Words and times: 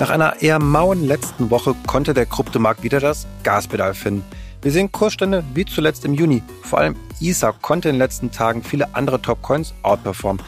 Nach 0.00 0.08
einer 0.08 0.40
eher 0.40 0.58
mauen 0.58 1.06
letzten 1.06 1.50
Woche 1.50 1.74
konnte 1.86 2.14
der 2.14 2.24
Kryptomarkt 2.24 2.82
wieder 2.82 3.00
das 3.00 3.26
Gaspedal 3.42 3.92
finden. 3.92 4.24
Wir 4.62 4.72
sehen 4.72 4.90
Kursstände 4.90 5.44
wie 5.52 5.66
zuletzt 5.66 6.06
im 6.06 6.14
Juni. 6.14 6.42
Vor 6.62 6.78
allem 6.78 6.96
ISA 7.20 7.52
konnte 7.52 7.90
in 7.90 7.96
den 7.96 7.98
letzten 7.98 8.30
Tagen 8.30 8.62
viele 8.62 8.94
andere 8.94 9.20
Top-Coins 9.20 9.74
outperformen. 9.82 10.42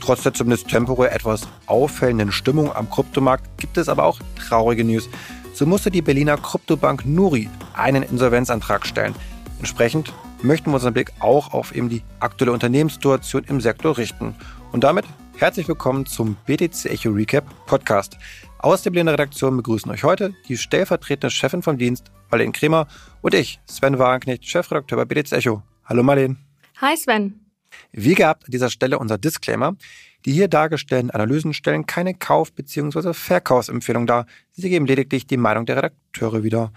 Trotz 0.00 0.24
der 0.24 0.34
zumindest 0.34 0.66
temporär 0.66 1.14
etwas 1.14 1.46
auffällenden 1.66 2.32
Stimmung 2.32 2.74
am 2.74 2.90
Kryptomarkt 2.90 3.44
gibt 3.58 3.78
es 3.78 3.88
aber 3.88 4.02
auch 4.02 4.18
traurige 4.44 4.82
News. 4.82 5.08
So 5.54 5.66
musste 5.66 5.92
die 5.92 6.02
Berliner 6.02 6.36
Kryptobank 6.36 7.06
Nuri 7.06 7.48
einen 7.74 8.02
Insolvenzantrag 8.02 8.84
stellen. 8.84 9.14
Entsprechend 9.60 10.12
möchten 10.42 10.70
wir 10.70 10.74
unseren 10.74 10.94
Blick 10.94 11.12
auch 11.20 11.54
auf 11.54 11.72
eben 11.76 11.88
die 11.88 12.02
aktuelle 12.18 12.50
Unternehmenssituation 12.50 13.44
im 13.44 13.60
Sektor 13.60 13.98
richten. 13.98 14.34
Und 14.72 14.82
damit 14.82 15.04
herzlich 15.36 15.68
willkommen 15.68 16.06
zum 16.06 16.36
BTC 16.46 16.86
Echo 16.86 17.10
Recap 17.10 17.44
Podcast. 17.66 18.18
Aus 18.58 18.82
der 18.82 18.90
Berliner 18.90 19.12
Redaktion 19.12 19.56
begrüßen 19.56 19.90
euch 19.90 20.02
heute 20.02 20.34
die 20.48 20.56
stellvertretende 20.56 21.30
Chefin 21.30 21.62
vom 21.62 21.76
Dienst, 21.76 22.10
Marlene 22.30 22.52
Kremer, 22.52 22.88
und 23.20 23.34
ich, 23.34 23.60
Sven 23.66 23.98
Wagenknecht, 23.98 24.46
Chefredakteur 24.46 24.96
bei 24.96 25.04
BTC 25.04 25.32
Echo. 25.32 25.62
Hallo 25.84 26.02
Marlene. 26.02 26.36
Hi 26.80 26.96
Sven. 26.96 27.40
Wie 27.92 28.14
gehabt 28.14 28.46
an 28.46 28.50
dieser 28.50 28.70
Stelle 28.70 28.98
unser 28.98 29.18
Disclaimer. 29.18 29.76
Die 30.24 30.32
hier 30.32 30.48
dargestellten 30.48 31.10
Analysen 31.10 31.52
stellen 31.52 31.86
keine 31.86 32.14
Kauf- 32.14 32.52
bzw. 32.52 33.12
Verkaufsempfehlung 33.12 34.06
dar. 34.06 34.26
Sie 34.52 34.68
geben 34.68 34.86
lediglich 34.86 35.26
die 35.26 35.36
Meinung 35.36 35.66
der 35.66 35.76
Redakteure 35.76 36.42
wieder. 36.42 36.72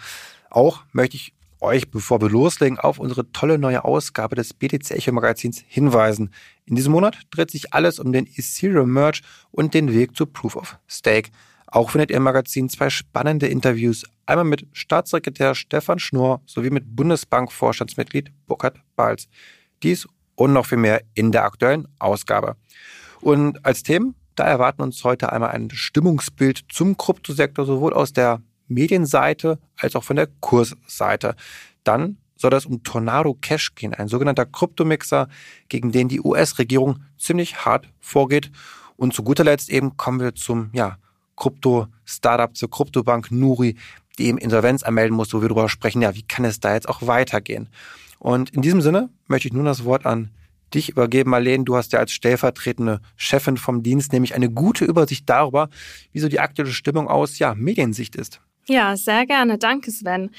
Auch 0.50 0.84
möchte 0.92 1.16
ich 1.16 1.34
euch, 1.62 1.90
bevor 1.90 2.22
wir 2.22 2.30
loslegen, 2.30 2.78
auf 2.78 3.00
unsere 3.00 3.32
tolle 3.32 3.58
neue 3.58 3.84
Ausgabe 3.86 4.36
des 4.36 4.54
BTC 4.54 4.92
Echo 4.92 5.12
Magazins 5.12 5.64
hinweisen. 5.68 6.32
In 6.66 6.76
diesem 6.76 6.92
Monat 6.92 7.18
dreht 7.32 7.52
sich 7.52 7.74
alles 7.74 8.00
um 8.00 8.12
den 8.12 8.28
Ethereum 8.28 8.92
Merge 8.92 9.22
und 9.52 9.74
den 9.74 9.94
Weg 9.94 10.16
zu 10.16 10.26
Proof 10.26 10.56
of 10.56 10.78
Stake. 10.88 11.32
Auch 11.72 11.92
findet 11.92 12.10
ihr 12.10 12.18
im 12.18 12.24
Magazin 12.24 12.68
zwei 12.70 12.90
spannende 12.90 13.48
Interviews. 13.48 14.04
Einmal 14.26 14.46
mit 14.46 14.66
Staatssekretär 14.74 15.54
Stefan 15.54 16.00
Schnurr 16.00 16.42
sowie 16.46 16.72
mit 16.72 16.96
Bundesbank-Vorstandsmitglied 16.96 18.32
Burkhard 18.48 18.80
Balz. 18.96 19.28
Dies 19.84 20.08
und 20.36 20.54
noch 20.54 20.66
viel 20.66 20.80
mehr 20.80 21.04
in 21.14 21.32
der 21.32 21.44
aktuellen 21.44 21.88
Ausgabe. 22.00 22.56
Und 23.22 23.64
als 23.66 23.84
Themen, 23.84 24.16
da 24.36 24.46
erwarten 24.46 24.82
uns 24.82 25.04
heute 25.04 25.32
einmal 25.32 25.52
ein 25.52 25.70
Stimmungsbild 25.70 26.64
zum 26.70 26.98
Kryptosektor, 26.98 27.66
sowohl 27.66 27.94
aus 27.94 28.14
der 28.14 28.42
Medienseite 28.68 29.60
als 29.78 29.96
auch 29.96 30.04
von 30.04 30.16
der 30.16 30.28
Kursseite. 30.40 31.36
Dann 31.84 32.18
soll 32.36 32.54
es 32.54 32.66
um 32.66 32.84
Tornado 32.84 33.34
Cash 33.34 33.76
gehen, 33.76 33.94
ein 33.94 34.08
sogenannter 34.08 34.46
Kryptomixer, 34.46 35.28
gegen 35.68 35.92
den 35.92 36.08
die 36.08 36.22
US-Regierung 36.22 37.04
ziemlich 37.18 37.66
hart 37.66 37.90
vorgeht. 38.00 38.50
Und 38.96 39.14
zu 39.14 39.24
guter 39.24 39.44
Letzt 39.44 39.70
eben 39.70 39.98
kommen 39.98 40.20
wir 40.20 40.36
zum 40.36 40.70
ja, 40.74 40.98
Krypto-Startup, 41.40 42.56
zur 42.56 42.70
Kryptobank 42.70 43.32
Nuri, 43.32 43.76
die 44.20 44.28
eben 44.28 44.38
Insolvenz 44.38 44.84
anmelden 44.84 45.16
muss, 45.16 45.34
wo 45.34 45.42
wir 45.42 45.50
darüber 45.50 45.70
sprechen, 45.70 46.02
ja, 46.02 46.14
wie 46.14 46.24
kann 46.24 46.46
es 46.46 46.60
da 46.60 46.74
jetzt 46.74 46.88
auch 46.88 47.08
weitergehen? 47.08 47.70
Und 48.20 48.52
in 48.52 48.62
diesem 48.62 48.82
Sinne 48.82 49.10
möchte 49.28 49.48
ich 49.48 49.54
nun 49.54 49.66
das 49.66 49.86
Wort 49.86 50.06
an 50.06 50.30
dich 50.74 50.90
übergeben, 50.90 51.32
Marlene. 51.32 51.64
Du 51.64 51.76
hast 51.76 51.94
ja 51.94 52.00
als 52.00 52.12
stellvertretende 52.12 53.02
Chefin 53.16 53.58
vom 53.58 53.82
Dienst 53.82 54.14
nämlich 54.14 54.36
eine 54.36 54.50
gute 54.50 54.86
Übersicht 54.86 55.28
darüber, 55.28 55.70
wie 56.12 56.20
so 56.20 56.30
die 56.30 56.40
aktuelle 56.40 56.72
Stimmung 56.72 57.08
aus 57.08 57.40
ja, 57.40 57.56
Mediensicht 57.56 58.16
ist. 58.16 58.42
Ja, 58.68 58.96
sehr 58.96 59.26
gerne. 59.26 59.58
Danke, 59.58 59.90
Sven. 59.90 60.30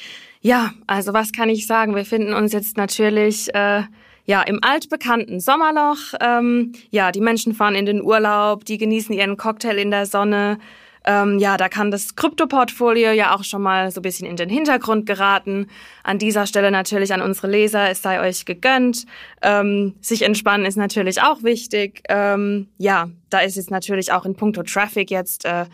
Ja, 0.40 0.72
also 0.86 1.12
was 1.12 1.32
kann 1.32 1.48
ich 1.48 1.66
sagen? 1.66 1.96
Wir 1.96 2.04
finden 2.04 2.32
uns 2.32 2.52
jetzt 2.52 2.76
natürlich 2.76 3.52
äh, 3.54 3.82
ja 4.24 4.42
im 4.42 4.60
altbekannten 4.62 5.40
Sommerloch. 5.40 6.14
Ähm, 6.20 6.72
ja, 6.90 7.10
die 7.10 7.20
Menschen 7.20 7.54
fahren 7.54 7.74
in 7.74 7.86
den 7.86 8.02
Urlaub, 8.02 8.64
die 8.64 8.78
genießen 8.78 9.14
ihren 9.14 9.36
Cocktail 9.36 9.78
in 9.78 9.90
der 9.90 10.06
Sonne. 10.06 10.58
Ähm, 11.04 11.38
ja, 11.38 11.56
da 11.56 11.68
kann 11.68 11.90
das 11.90 12.14
Krypto-Portfolio 12.16 13.12
ja 13.12 13.34
auch 13.34 13.44
schon 13.44 13.62
mal 13.62 13.90
so 13.90 14.00
ein 14.00 14.02
bisschen 14.02 14.26
in 14.26 14.36
den 14.36 14.48
Hintergrund 14.48 15.06
geraten. 15.06 15.68
An 16.02 16.18
dieser 16.18 16.46
Stelle 16.46 16.70
natürlich 16.70 17.12
an 17.12 17.22
unsere 17.22 17.48
Leser, 17.48 17.88
es 17.90 18.02
sei 18.02 18.20
euch 18.20 18.44
gegönnt. 18.44 19.06
Ähm, 19.42 19.94
sich 20.00 20.22
entspannen 20.22 20.66
ist 20.66 20.76
natürlich 20.76 21.22
auch 21.22 21.42
wichtig. 21.42 22.02
Ähm, 22.08 22.68
ja, 22.78 23.08
da 23.30 23.40
ist 23.40 23.56
es 23.56 23.70
natürlich 23.70 24.12
auch 24.12 24.24
in 24.24 24.34
puncto 24.34 24.62
Traffic 24.62 25.10
jetzt 25.10 25.44
äh, 25.44 25.66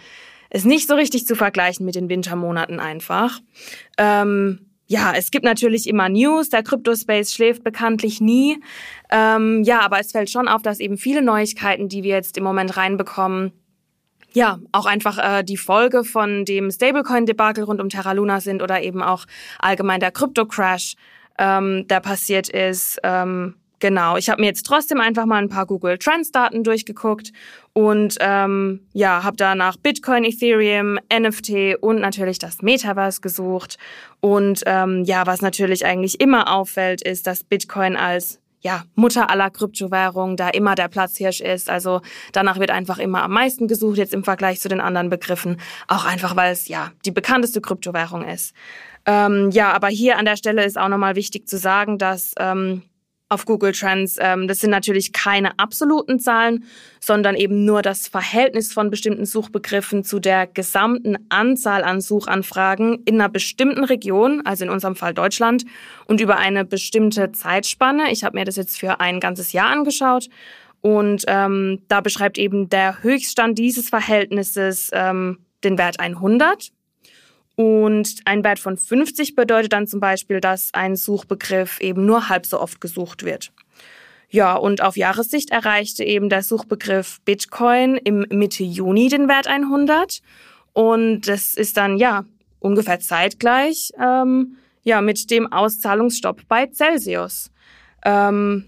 ist 0.50 0.66
nicht 0.66 0.88
so 0.88 0.94
richtig 0.94 1.26
zu 1.26 1.34
vergleichen 1.34 1.84
mit 1.84 1.97
den 1.97 2.08
Wintermonaten 2.08 2.81
einfach. 2.81 3.41
Ähm, 3.98 4.60
ja, 4.87 5.12
es 5.16 5.31
gibt 5.31 5.44
natürlich 5.44 5.88
immer 5.88 6.08
News. 6.08 6.48
Der 6.48 6.62
Crypto-Space 6.62 7.34
schläft 7.34 7.64
bekanntlich 7.64 8.20
nie. 8.20 8.58
Ähm, 9.10 9.64
ja, 9.64 9.81
aber 9.81 9.98
es 9.98 10.12
fällt 10.12 10.31
schon 10.31 10.47
auf, 10.47 10.62
dass 10.62 10.78
eben 10.78 10.97
viele 10.97 11.22
Neuigkeiten, 11.22 11.88
die 11.88 12.04
wir 12.04 12.14
jetzt 12.14 12.38
im 12.38 12.44
Moment 12.44 12.76
reinbekommen, 12.76 13.53
ja, 14.36 14.58
auch 14.70 14.84
einfach 14.84 15.16
äh, 15.16 15.42
die 15.42 15.56
Folge 15.56 16.04
von 16.04 16.44
dem 16.44 16.70
Stablecoin-Debakel 16.70 17.64
rund 17.64 17.80
um 17.80 17.88
Terra 17.88 18.12
Luna 18.12 18.42
sind 18.42 18.62
oder 18.62 18.82
eben 18.82 19.02
auch 19.02 19.24
allgemein 19.58 19.98
der 19.98 20.10
Krypto-Crash, 20.10 20.97
ähm, 21.38 21.88
der 21.88 22.00
passiert 22.00 22.50
ist. 22.50 23.00
Ähm, 23.02 23.54
genau, 23.78 24.19
ich 24.19 24.28
habe 24.28 24.42
mir 24.42 24.48
jetzt 24.48 24.66
trotzdem 24.66 25.00
einfach 25.00 25.25
mal 25.25 25.38
ein 25.38 25.48
paar 25.48 25.64
Google 25.64 25.96
Trends-Daten 25.96 26.64
durchgeguckt 26.64 27.32
und 27.72 28.19
ähm, 28.20 28.86
ja, 28.92 29.22
habe 29.25 29.38
da 29.38 29.54
nach 29.54 29.78
Bitcoin, 29.78 30.25
Ethereum, 30.25 30.98
NFT 31.10 31.80
und 31.80 32.00
natürlich 32.00 32.38
das 32.38 32.60
Metaverse 32.60 33.22
gesucht. 33.22 33.78
Und 34.20 34.64
ähm, 34.66 35.04
ja, 35.04 35.26
was 35.26 35.41
natürlich 35.41 35.86
eigentlich 35.86 36.20
immer 36.20 36.52
auffällt, 36.52 37.00
ist, 37.00 37.26
dass 37.26 37.42
Bitcoin 37.42 37.96
als 37.96 38.38
ja, 38.66 38.82
Mutter 38.97 39.31
aller 39.31 39.49
Kryptowährungen 39.49 40.37
da 40.37 40.49
immer 40.49 40.75
der 40.75 40.88
Platzhirsch 40.88 41.41
ist. 41.41 41.71
Also 41.71 42.00
danach 42.32 42.59
wird 42.59 42.72
einfach 42.72 42.99
immer 42.99 43.22
am 43.22 43.31
meisten 43.31 43.69
gesucht, 43.69 43.97
jetzt 43.97 44.12
im 44.12 44.25
Vergleich 44.25 44.60
zu 44.60 44.69
den 44.69 44.81
anderen 44.81 45.09
Begriffen. 45.09 45.60
Auch 45.87 46.04
einfach, 46.04 46.34
weil 46.34 46.53
es 46.53 46.66
ja 46.66 46.91
die 47.05 47.12
bekannteste 47.12 47.60
Kryptowährung 47.60 48.25
ist. 48.25 48.56
Ähm, 49.06 49.50
ja, 49.53 49.72
aber 49.72 49.87
hier 49.87 50.19
an 50.19 50.25
der 50.25 50.37
Stelle 50.37 50.65
ist 50.65 50.76
auch 50.78 50.88
nochmal 50.88 51.15
wichtig 51.15 51.47
zu 51.47 51.59
sagen, 51.59 51.97
dass 51.97 52.34
ähm, 52.41 52.82
auf 53.28 53.44
Google 53.44 53.72
Trends. 53.72 54.16
Ähm, 54.20 54.47
das 54.47 54.60
sind 54.60 54.70
natürlich 54.70 55.12
keine 55.12 55.59
absoluten 55.59 56.20
Zahlen, 56.20 56.64
sondern 57.00 57.34
eben 57.34 57.64
nur 57.64 57.82
das 57.82 58.09
Verhältnis 58.09 58.72
von 58.72 58.91
bestimmten 58.91 59.26
Suchbegriffen 59.26 60.04
zu 60.04 60.20
der 60.20 60.47
gesamten 60.47 61.16
Anzahl 61.28 61.82
an 61.82 62.00
Suchanfragen 62.00 63.03
in 63.04 63.16
einer 63.16 63.28
bestimmten 63.28 63.84
Region, 63.84 64.42
also 64.44 64.64
in 64.64 64.70
unserem 64.70 64.97
Fall 64.97 65.14
Deutschland, 65.14 65.64
und 66.06 66.20
über 66.20 66.37
eine 66.37 66.64
bestimmte 66.64 67.32
Zeitspanne. 67.32 68.12
Ich 68.12 68.22
habe 68.22 68.38
mir 68.38 68.44
das 68.44 68.56
jetzt 68.56 68.78
für 68.78 69.00
ein 69.00 69.20
ganzes 69.20 69.53
Jahr 69.53 69.70
angeschaut. 69.70 70.28
Und 70.81 71.25
ähm, 71.26 71.82
da 71.88 72.00
beschreibt 72.00 72.38
eben 72.38 72.69
der 72.69 73.03
Höchststand 73.03 73.58
dieses 73.58 73.88
Verhältnisses 73.88 74.91
ähm, 74.93 75.38
den 75.64 75.78
Wert 75.78 75.98
100. 75.98 76.70
Und 77.56 78.21
ein 78.27 78.44
Wert 78.44 78.59
von 78.59 78.77
50 78.77 79.34
bedeutet 79.34 79.72
dann 79.72 79.87
zum 79.87 79.99
Beispiel, 79.99 80.41
dass 80.41 80.72
ein 80.75 80.94
Suchbegriff 80.94 81.81
eben 81.81 82.05
nur 82.05 82.28
halb 82.28 82.47
so 82.47 82.61
oft 82.61 82.81
gesucht 82.81 83.25
wird. 83.25 83.50
Ja, 84.28 84.55
und 84.55 84.83
auf 84.83 84.97
Jahressicht 84.97 85.50
erreichte 85.50 86.05
eben 86.05 86.28
der 86.28 86.43
Suchbegriff 86.43 87.21
Bitcoin 87.25 87.97
im 87.97 88.27
Mitte 88.31 88.65
Juni 88.65 89.09
den 89.09 89.28
Wert 89.28 89.47
100. 89.47 90.21
Und 90.75 91.22
das 91.22 91.55
ist 91.55 91.78
dann 91.78 91.97
ja 91.97 92.25
ungefähr 92.59 93.00
zeitgleich 93.00 93.93
ähm, 93.99 94.56
ja 94.83 95.00
mit 95.00 95.31
dem 95.31 95.50
Auszahlungsstopp 95.50 96.43
bei 96.49 96.67
Celsius. 96.67 97.50
Ähm, 98.05 98.67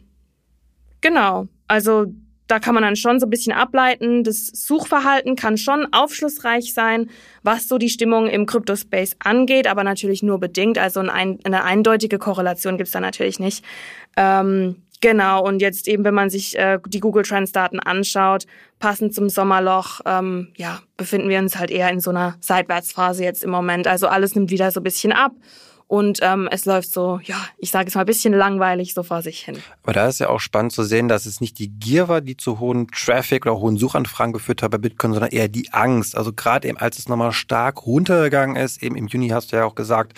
genau, 1.03 1.49
also 1.67 2.07
da 2.49 2.59
kann 2.59 2.75
man 2.75 2.83
dann 2.83 2.97
schon 2.97 3.21
so 3.21 3.27
ein 3.27 3.31
bisschen 3.31 3.53
ableiten. 3.53 4.25
Das 4.25 4.47
Suchverhalten 4.47 5.37
kann 5.37 5.59
schon 5.59 5.87
aufschlussreich 5.93 6.73
sein, 6.75 7.11
was 7.43 7.69
so 7.69 7.79
die 7.79 7.91
Stimmung 7.91 8.27
im 8.27 8.47
Crypto-Space 8.47 9.17
angeht, 9.23 9.67
aber 9.67 9.85
natürlich 9.85 10.23
nur 10.23 10.41
bedingt. 10.41 10.79
Also 10.79 11.01
eine 11.01 11.65
eindeutige 11.65 12.19
Korrelation 12.19 12.79
gibt's 12.79 12.93
da 12.93 13.01
natürlich 13.01 13.39
nicht. 13.39 13.65
Ähm, 14.17 14.83
genau, 15.03 15.47
und 15.47 15.61
jetzt 15.61 15.89
eben, 15.89 16.05
wenn 16.05 16.15
man 16.15 16.31
sich 16.31 16.59
äh, 16.59 16.79
die 16.87 17.01
Google 17.01 17.23
Trends-Daten 17.23 17.81
anschaut, 17.81 18.47
passend 18.79 19.15
zum 19.15 19.29
Sommerloch, 19.29 20.01
ähm, 20.07 20.49
ja, 20.57 20.81
befinden 20.97 21.29
wir 21.29 21.39
uns 21.41 21.59
halt 21.59 21.71
eher 21.71 21.91
in 21.91 22.01
so 22.01 22.11
einer 22.11 22.37
Seitwärtsphase 22.41 23.25
jetzt 23.25 23.45
im 23.45 23.51
Moment. 23.51 23.87
Also 23.87 24.09
alles 24.09 24.35
nimmt 24.35 24.51
wieder 24.51 24.71
so 24.71 24.81
ein 24.81 24.85
bisschen 24.85 25.13
ab. 25.13 25.33
Und 25.89 26.19
ähm, 26.21 26.49
es 26.53 26.67
läuft 26.67 26.93
so, 26.93 27.19
ja, 27.25 27.37
ich 27.57 27.71
sage 27.71 27.89
es 27.89 27.95
mal, 27.95 28.03
ein 28.03 28.07
bisschen 28.07 28.35
langweilig 28.35 28.93
so 28.93 29.03
vor 29.03 29.23
sich 29.23 29.41
hin. 29.41 29.57
Aber 29.83 29.95
da 29.95 30.07
ist 30.07 30.21
ja 30.21 30.29
auch 30.29 30.39
spannend 30.39 30.73
zu 30.73 30.85
sehen, 30.85 31.09
dass 31.09 31.25
es 31.25 31.41
nicht 31.41 31.59
die 31.59 31.69
Gier 31.69 32.09
war, 32.09 32.21
die 32.21 32.37
zu 32.37 32.61
hohen 32.61 32.89
Traffic 32.89 33.47
oder 33.47 33.59
hohen 33.59 33.79
Suchanfragen 33.79 34.35
geführt 34.35 34.63
hat 34.63 34.71
bei 34.71 34.77
Bitcoin, 34.77 35.15
sondern 35.15 35.31
eher 35.31 35.49
die 35.49 35.73
Angst. 35.73 36.15
Also 36.15 36.35
gerade 36.35 36.69
eben, 36.69 36.77
als 36.77 36.99
es 36.99 37.09
nochmal 37.09 37.33
stark 37.33 37.87
runtergegangen 37.87 38.57
ist, 38.57 38.83
eben 38.83 38.97
im 38.97 39.07
Juni 39.07 39.31
hast 39.31 39.51
du 39.51 39.57
ja 39.57 39.65
auch 39.65 39.75
gesagt, 39.75 40.13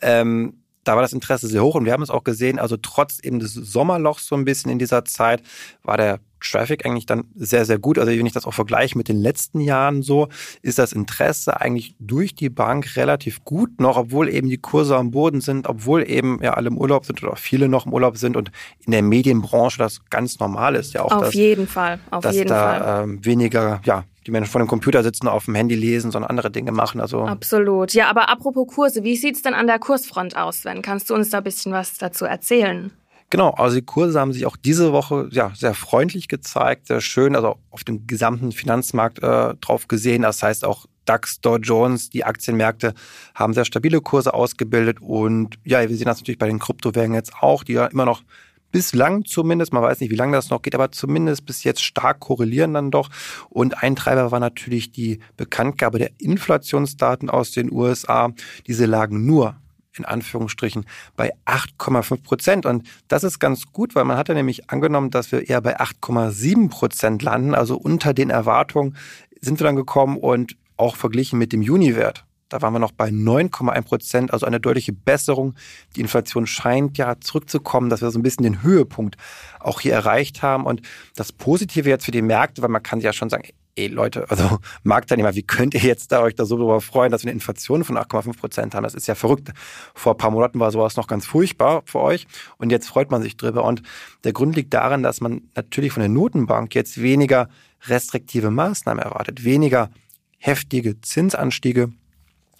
ähm, 0.00 0.62
da 0.82 0.96
war 0.96 1.02
das 1.02 1.12
Interesse 1.12 1.46
sehr 1.46 1.62
hoch 1.62 1.76
und 1.76 1.84
wir 1.84 1.92
haben 1.92 2.02
es 2.02 2.10
auch 2.10 2.24
gesehen, 2.24 2.58
also 2.58 2.76
trotz 2.76 3.20
eben 3.20 3.38
des 3.38 3.54
Sommerlochs 3.54 4.26
so 4.26 4.34
ein 4.34 4.44
bisschen 4.44 4.72
in 4.72 4.80
dieser 4.80 5.04
Zeit 5.04 5.42
war 5.84 5.96
der 5.96 6.18
Traffic 6.42 6.84
eigentlich 6.86 7.06
dann 7.06 7.24
sehr, 7.34 7.64
sehr 7.64 7.78
gut. 7.78 7.98
Also 7.98 8.12
wenn 8.12 8.26
ich 8.26 8.32
das 8.32 8.46
auch 8.46 8.54
vergleiche 8.54 8.96
mit 8.98 9.08
den 9.08 9.20
letzten 9.20 9.60
Jahren 9.60 10.02
so, 10.02 10.28
ist 10.62 10.78
das 10.78 10.92
Interesse 10.92 11.60
eigentlich 11.60 11.94
durch 11.98 12.34
die 12.34 12.50
Bank 12.50 12.96
relativ 12.96 13.44
gut 13.44 13.80
noch, 13.80 13.96
obwohl 13.96 14.28
eben 14.28 14.48
die 14.48 14.58
Kurse 14.58 14.96
am 14.96 15.10
Boden 15.10 15.40
sind, 15.40 15.68
obwohl 15.68 16.08
eben 16.08 16.38
ja 16.42 16.54
alle 16.54 16.68
im 16.68 16.78
Urlaub 16.78 17.04
sind 17.04 17.22
oder 17.22 17.36
viele 17.36 17.68
noch 17.68 17.86
im 17.86 17.92
Urlaub 17.92 18.16
sind 18.16 18.36
und 18.36 18.50
in 18.84 18.92
der 18.92 19.02
Medienbranche 19.02 19.78
das 19.78 20.04
ganz 20.10 20.38
normal 20.38 20.74
ist 20.74 20.94
ja 20.94 21.02
auch. 21.02 21.12
Auf 21.12 21.24
dass, 21.24 21.34
jeden 21.34 21.66
Fall, 21.66 22.00
auf 22.10 22.22
dass 22.22 22.34
jeden 22.34 22.48
da 22.48 22.78
Fall. 22.78 23.04
Ähm, 23.04 23.24
weniger 23.24 23.80
ja, 23.84 24.04
die 24.26 24.30
Menschen 24.30 24.50
vor 24.50 24.60
dem 24.60 24.68
Computer 24.68 25.02
sitzen, 25.02 25.28
auf 25.28 25.46
dem 25.46 25.54
Handy 25.54 25.74
lesen, 25.74 26.10
sondern 26.10 26.30
andere 26.30 26.50
Dinge 26.50 26.72
machen. 26.72 27.00
Also 27.00 27.24
Absolut. 27.24 27.92
Ja, 27.92 28.08
aber 28.08 28.28
apropos 28.28 28.66
Kurse, 28.68 29.02
wie 29.02 29.16
sieht's 29.16 29.42
denn 29.42 29.54
an 29.54 29.66
der 29.66 29.78
Kursfront 29.78 30.36
aus, 30.36 30.62
Sven? 30.62 30.82
Kannst 30.82 31.10
du 31.10 31.14
uns 31.14 31.30
da 31.30 31.38
ein 31.38 31.44
bisschen 31.44 31.72
was 31.72 31.98
dazu 31.98 32.24
erzählen? 32.24 32.92
Genau, 33.32 33.48
also 33.52 33.76
die 33.76 33.86
Kurse 33.86 34.20
haben 34.20 34.34
sich 34.34 34.44
auch 34.44 34.58
diese 34.58 34.92
Woche 34.92 35.26
ja 35.30 35.52
sehr 35.56 35.72
freundlich 35.72 36.28
gezeigt, 36.28 36.88
sehr 36.88 37.00
schön, 37.00 37.34
also 37.34 37.56
auf 37.70 37.82
dem 37.82 38.06
gesamten 38.06 38.52
Finanzmarkt 38.52 39.22
äh, 39.22 39.54
drauf 39.54 39.88
gesehen. 39.88 40.20
Das 40.20 40.42
heißt 40.42 40.66
auch 40.66 40.84
DAX, 41.06 41.40
Dow 41.40 41.56
Jones, 41.56 42.10
die 42.10 42.24
Aktienmärkte 42.24 42.92
haben 43.34 43.54
sehr 43.54 43.64
stabile 43.64 44.02
Kurse 44.02 44.34
ausgebildet 44.34 44.98
und 45.00 45.58
ja, 45.64 45.80
wir 45.80 45.96
sehen 45.96 46.04
das 46.04 46.18
natürlich 46.18 46.38
bei 46.38 46.46
den 46.46 46.58
Kryptowährungen 46.58 47.14
jetzt 47.14 47.32
auch, 47.40 47.64
die 47.64 47.72
ja 47.72 47.86
immer 47.86 48.04
noch 48.04 48.22
bislang 48.70 49.24
zumindest, 49.24 49.72
man 49.72 49.82
weiß 49.82 50.00
nicht, 50.00 50.10
wie 50.10 50.16
lange 50.16 50.36
das 50.36 50.50
noch 50.50 50.60
geht, 50.60 50.74
aber 50.74 50.92
zumindest 50.92 51.46
bis 51.46 51.64
jetzt 51.64 51.82
stark 51.82 52.20
korrelieren 52.20 52.74
dann 52.74 52.90
doch. 52.90 53.08
Und 53.48 53.82
ein 53.82 53.96
Treiber 53.96 54.30
war 54.30 54.40
natürlich 54.40 54.92
die 54.92 55.20
Bekanntgabe 55.38 55.98
der 55.98 56.10
Inflationsdaten 56.18 57.30
aus 57.30 57.52
den 57.52 57.72
USA. 57.72 58.30
Diese 58.66 58.84
lagen 58.84 59.24
nur 59.24 59.56
in 59.96 60.04
Anführungsstrichen 60.04 60.86
bei 61.16 61.32
8,5 61.46 62.22
Prozent. 62.22 62.66
Und 62.66 62.88
das 63.08 63.24
ist 63.24 63.38
ganz 63.38 63.66
gut, 63.72 63.94
weil 63.94 64.04
man 64.04 64.16
hatte 64.16 64.34
nämlich 64.34 64.70
angenommen, 64.70 65.10
dass 65.10 65.32
wir 65.32 65.48
eher 65.48 65.60
bei 65.60 65.78
8,7 65.78 66.70
Prozent 66.70 67.22
landen. 67.22 67.54
Also 67.54 67.76
unter 67.76 68.14
den 68.14 68.30
Erwartungen 68.30 68.96
sind 69.40 69.60
wir 69.60 69.64
dann 69.64 69.76
gekommen 69.76 70.16
und 70.16 70.56
auch 70.76 70.96
verglichen 70.96 71.38
mit 71.38 71.52
dem 71.52 71.62
Juni-Wert 71.62 72.24
da 72.52 72.60
waren 72.62 72.72
wir 72.72 72.78
noch 72.78 72.92
bei 72.92 73.08
9,1 73.08 73.82
Prozent, 73.82 74.32
also 74.32 74.46
eine 74.46 74.60
deutliche 74.60 74.92
Besserung. 74.92 75.54
Die 75.96 76.00
Inflation 76.00 76.46
scheint 76.46 76.98
ja 76.98 77.18
zurückzukommen, 77.20 77.88
dass 77.88 78.02
wir 78.02 78.10
so 78.10 78.18
ein 78.18 78.22
bisschen 78.22 78.44
den 78.44 78.62
Höhepunkt 78.62 79.16
auch 79.60 79.80
hier 79.80 79.94
erreicht 79.94 80.42
haben. 80.42 80.66
Und 80.66 80.82
das 81.16 81.32
Positive 81.32 81.88
jetzt 81.88 82.04
für 82.04 82.10
die 82.10 82.22
Märkte, 82.22 82.62
weil 82.62 82.68
man 82.68 82.82
kann 82.82 83.00
ja 83.00 83.12
schon 83.12 83.30
sagen, 83.30 83.44
ey 83.76 83.86
Leute, 83.86 84.30
also 84.30 84.58
Marktteilnehmer, 84.82 85.34
wie 85.34 85.42
könnt 85.42 85.74
ihr 85.74 85.80
jetzt 85.80 86.12
da 86.12 86.20
euch 86.20 86.34
da 86.34 86.44
so 86.44 86.56
darüber 86.56 86.80
freuen, 86.80 87.10
dass 87.10 87.22
wir 87.22 87.30
eine 87.30 87.36
Inflation 87.36 87.84
von 87.84 87.96
8,5 87.96 88.38
Prozent 88.38 88.74
haben? 88.74 88.84
Das 88.84 88.94
ist 88.94 89.08
ja 89.08 89.14
verrückt. 89.14 89.50
Vor 89.94 90.14
ein 90.14 90.18
paar 90.18 90.30
Monaten 90.30 90.60
war 90.60 90.70
sowas 90.70 90.96
noch 90.96 91.06
ganz 91.06 91.24
furchtbar 91.24 91.82
für 91.86 92.00
euch 92.00 92.26
und 92.58 92.70
jetzt 92.70 92.88
freut 92.88 93.10
man 93.10 93.22
sich 93.22 93.36
drüber. 93.36 93.64
Und 93.64 93.82
der 94.24 94.32
Grund 94.32 94.56
liegt 94.56 94.74
darin, 94.74 95.02
dass 95.02 95.20
man 95.20 95.42
natürlich 95.56 95.92
von 95.92 96.02
der 96.02 96.10
Notenbank 96.10 96.74
jetzt 96.74 97.00
weniger 97.00 97.48
restriktive 97.86 98.50
Maßnahmen 98.50 99.02
erwartet, 99.02 99.44
weniger 99.44 99.90
heftige 100.38 101.00
Zinsanstiege 101.00 101.92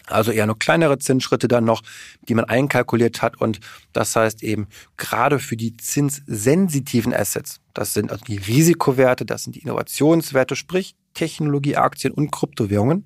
also 0.06 0.31
eher 0.32 0.46
nur 0.46 0.58
kleinere 0.58 0.99
Zinsschritte 0.99 1.49
dann 1.49 1.64
noch, 1.64 1.82
die 2.28 2.34
man 2.34 2.44
einkalkuliert 2.44 3.22
hat. 3.22 3.40
Und 3.40 3.60
das 3.93 4.16
heißt 4.16 4.43
eben 4.43 4.66
gerade 4.96 5.38
für 5.38 5.56
die 5.56 5.76
zinssensitiven 5.76 7.14
Assets, 7.14 7.60
das 7.75 7.94
sind 7.94 8.10
also 8.10 8.25
die 8.25 8.37
Risikowerte, 8.37 9.25
das 9.25 9.44
sind 9.44 9.56
die 9.56 9.60
Innovationswerte, 9.60 10.56
sprich 10.56 10.94
Technologieaktien 11.14 12.12
und 12.12 12.31
Kryptowährungen. 12.31 13.04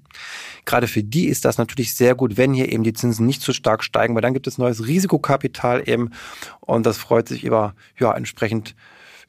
Gerade 0.64 0.86
für 0.86 1.02
die 1.02 1.26
ist 1.26 1.44
das 1.44 1.58
natürlich 1.58 1.94
sehr 1.94 2.14
gut, 2.14 2.36
wenn 2.36 2.54
hier 2.54 2.70
eben 2.72 2.84
die 2.84 2.92
Zinsen 2.92 3.26
nicht 3.26 3.42
zu 3.42 3.52
stark 3.52 3.82
steigen, 3.82 4.14
weil 4.14 4.22
dann 4.22 4.34
gibt 4.34 4.46
es 4.46 4.58
neues 4.58 4.86
Risikokapital 4.86 5.88
eben 5.88 6.10
und 6.60 6.86
das 6.86 6.98
freut 6.98 7.28
sich 7.28 7.44
über 7.44 7.74
ja 7.98 8.12
entsprechend 8.12 8.74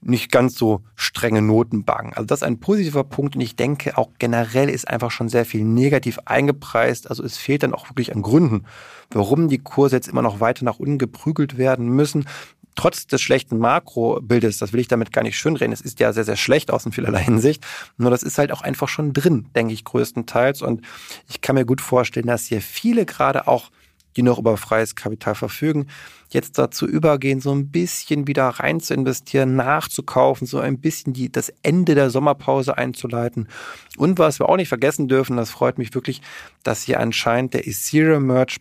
nicht 0.02 0.32
ganz 0.32 0.56
so 0.56 0.82
strenge 0.96 1.42
Notenbanken. 1.42 2.14
Also 2.14 2.26
das 2.26 2.40
ist 2.40 2.48
ein 2.48 2.60
positiver 2.60 3.04
Punkt 3.04 3.36
und 3.36 3.42
ich 3.42 3.56
denke 3.56 3.98
auch 3.98 4.10
generell 4.20 4.70
ist 4.70 4.88
einfach 4.88 5.12
schon 5.12 5.30
sehr 5.30 5.46
viel 5.46 5.64
negativ 5.64 6.20
eingepreist. 6.26 7.10
Also 7.10 7.24
es 7.24 7.38
fehlt 7.38 7.64
dann 7.64 7.74
auch 7.74 7.90
wirklich 7.90 8.14
an 8.16 8.22
Gründen, 8.22 8.66
warum 9.10 9.48
die 9.48 9.58
Kurse 9.58 9.96
jetzt 9.96 10.08
immer 10.08 10.22
noch 10.22 10.40
weiter 10.40 10.66
nach 10.66 10.80
unten 10.80 10.98
geprügelt 10.98 11.58
werden 11.58 11.90
müssen. 11.90 12.28
Trotz 12.76 13.08
des 13.08 13.22
schlechten 13.22 13.58
Makrobildes, 13.58 14.60
das 14.60 14.72
will 14.72 14.80
ich 14.80 14.88
damit 14.88 15.12
gar 15.12 15.24
nicht 15.24 15.36
schönreden, 15.36 15.74
es 15.74 15.82
ist 15.82 16.00
ja 16.00 16.14
sehr, 16.14 16.24
sehr 16.24 16.36
schlecht 16.36 16.70
aus 16.70 16.86
in 16.86 16.92
vielerlei 16.92 17.24
Hinsicht, 17.24 17.66
nur 17.98 18.12
das 18.12 18.22
ist 18.22 18.38
halt 18.38 18.52
auch 18.52 18.62
einfach 18.62 18.88
schon 18.88 19.14
drin, 19.14 19.48
denke 19.56 19.74
ich 19.74 19.84
größtenteils. 19.84 20.62
Und 20.62 20.86
ich 21.28 21.42
kann 21.42 21.56
mir 21.56 21.66
gut 21.66 21.82
vorstellen, 21.82 22.28
dass 22.28 22.46
hier 22.46 22.62
viele 22.62 23.08
gerade 23.08 23.48
auch 23.48 23.72
die 24.18 24.24
noch 24.24 24.40
über 24.40 24.58
freies 24.58 24.96
Kapital 24.96 25.36
verfügen, 25.36 25.88
jetzt 26.30 26.58
dazu 26.58 26.86
übergehen, 26.88 27.40
so 27.40 27.54
ein 27.54 27.70
bisschen 27.70 28.28
wieder 28.28 28.48
rein 28.48 28.80
zu 28.80 28.94
investieren, 28.94 29.56
nachzukaufen, 29.56 30.48
so 30.48 30.60
ein 30.60 30.80
bisschen 30.80 31.14
die, 31.14 31.32
das 31.32 31.54
Ende 31.62 31.96
der 31.96 32.10
Sommerpause 32.10 32.78
einzuleiten. 32.78 33.48
Und 33.96 34.20
was 34.20 34.40
wir 34.40 34.50
auch 34.50 34.58
nicht 34.58 34.70
vergessen 34.70 35.08
dürfen, 35.08 35.38
das 35.38 35.52
freut 35.52 35.78
mich 35.78 35.94
wirklich, 35.94 36.22
dass 36.64 36.84
hier 36.84 37.00
anscheinend 37.00 37.54
der 37.54 37.68
Ethereum-Merch 37.68 38.58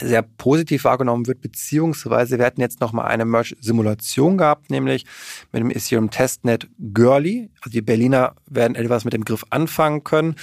sehr 0.00 0.22
positiv 0.22 0.84
wahrgenommen 0.84 1.26
wird, 1.28 1.40
beziehungsweise 1.40 2.38
wir 2.38 2.44
hatten 2.44 2.60
jetzt 2.60 2.80
nochmal 2.80 3.06
eine 3.06 3.24
Merch-Simulation 3.24 4.36
gehabt, 4.36 4.70
nämlich 4.70 5.06
mit 5.52 5.62
dem 5.62 5.70
Ethereum 5.70 6.10
Testnet 6.10 6.68
Girly. 6.78 7.48
Also 7.60 7.70
die 7.70 7.82
Berliner 7.82 8.34
werden 8.46 8.74
etwas 8.74 9.04
mit 9.04 9.14
dem 9.14 9.24
Griff 9.24 9.44
anfangen 9.50 10.02
können 10.02 10.34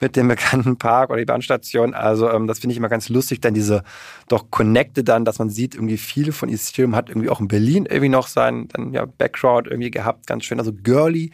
mit 0.00 0.16
dem 0.16 0.28
bekannten 0.28 0.76
Park 0.76 1.10
oder 1.10 1.18
die 1.18 1.24
Bahnstation. 1.24 1.94
Also 1.94 2.30
ähm, 2.30 2.46
das 2.46 2.58
finde 2.58 2.72
ich 2.72 2.78
immer 2.78 2.88
ganz 2.88 3.08
lustig, 3.08 3.40
dann 3.40 3.54
diese 3.54 3.82
doch 4.28 4.50
Connecte 4.50 5.04
dann, 5.04 5.24
dass 5.24 5.38
man 5.38 5.50
sieht, 5.50 5.74
irgendwie 5.74 5.96
viel 5.96 6.32
von 6.32 6.48
Ethereum 6.48 6.94
hat 6.94 7.08
irgendwie 7.08 7.28
auch 7.28 7.40
in 7.40 7.48
Berlin 7.48 7.86
irgendwie 7.86 8.08
noch 8.08 8.28
sein 8.28 8.68
dann 8.68 8.92
ja 8.92 9.04
Background 9.06 9.66
irgendwie 9.66 9.90
gehabt, 9.90 10.26
ganz 10.26 10.44
schön. 10.44 10.58
Also 10.58 10.72
Girly 10.72 11.30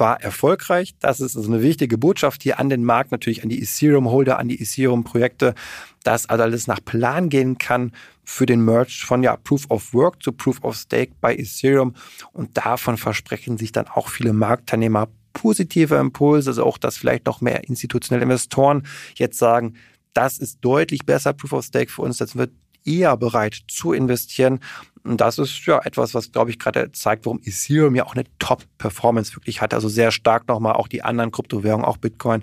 war 0.00 0.20
erfolgreich. 0.20 0.94
Das 0.98 1.20
ist 1.20 1.36
also 1.36 1.52
eine 1.52 1.62
wichtige 1.62 1.98
Botschaft 1.98 2.42
hier 2.42 2.58
an 2.58 2.70
den 2.70 2.84
Markt, 2.84 3.12
natürlich 3.12 3.42
an 3.42 3.50
die 3.50 3.62
Ethereum-Holder, 3.62 4.38
an 4.38 4.48
die 4.48 4.60
Ethereum-Projekte, 4.60 5.54
dass 6.02 6.28
also 6.28 6.42
alles 6.42 6.66
nach 6.66 6.80
Plan 6.82 7.28
gehen 7.28 7.58
kann 7.58 7.92
für 8.24 8.46
den 8.46 8.64
Merge 8.64 9.02
von 9.04 9.22
ja 9.22 9.36
Proof 9.36 9.66
of 9.68 9.92
Work 9.92 10.22
zu 10.22 10.32
Proof 10.32 10.64
of 10.64 10.76
Stake 10.76 11.12
bei 11.20 11.36
Ethereum. 11.36 11.94
Und 12.32 12.56
davon 12.56 12.96
versprechen 12.96 13.58
sich 13.58 13.70
dann 13.70 13.86
auch 13.86 14.08
viele 14.08 14.32
Marktteilnehmer 14.32 15.08
positive 15.32 15.96
Impulse, 15.96 16.50
also 16.50 16.64
auch, 16.64 16.78
dass 16.78 16.96
vielleicht 16.96 17.26
noch 17.26 17.40
mehr 17.40 17.64
institutionelle 17.64 18.24
Investoren 18.24 18.86
jetzt 19.14 19.38
sagen, 19.38 19.74
das 20.12 20.38
ist 20.38 20.58
deutlich 20.60 21.06
besser 21.06 21.32
Proof 21.32 21.52
of 21.52 21.64
Stake 21.64 21.90
für 21.90 22.02
uns, 22.02 22.18
das 22.18 22.36
wird 22.36 22.50
eher 22.84 23.16
bereit 23.16 23.58
zu 23.68 23.92
investieren. 23.92 24.60
Und 25.02 25.20
das 25.20 25.38
ist 25.38 25.64
ja 25.66 25.80
etwas, 25.84 26.14
was, 26.14 26.32
glaube 26.32 26.50
ich, 26.50 26.58
gerade 26.58 26.92
zeigt, 26.92 27.26
warum 27.26 27.40
Ethereum 27.42 27.94
ja 27.94 28.04
auch 28.04 28.14
eine 28.14 28.24
Top-Performance 28.38 29.34
wirklich 29.34 29.60
hat. 29.60 29.72
Also 29.74 29.88
sehr 29.88 30.10
stark 30.10 30.48
nochmal 30.48 30.74
auch 30.74 30.88
die 30.88 31.02
anderen 31.02 31.30
Kryptowährungen, 31.30 31.86
auch 31.86 31.96
Bitcoin, 31.96 32.42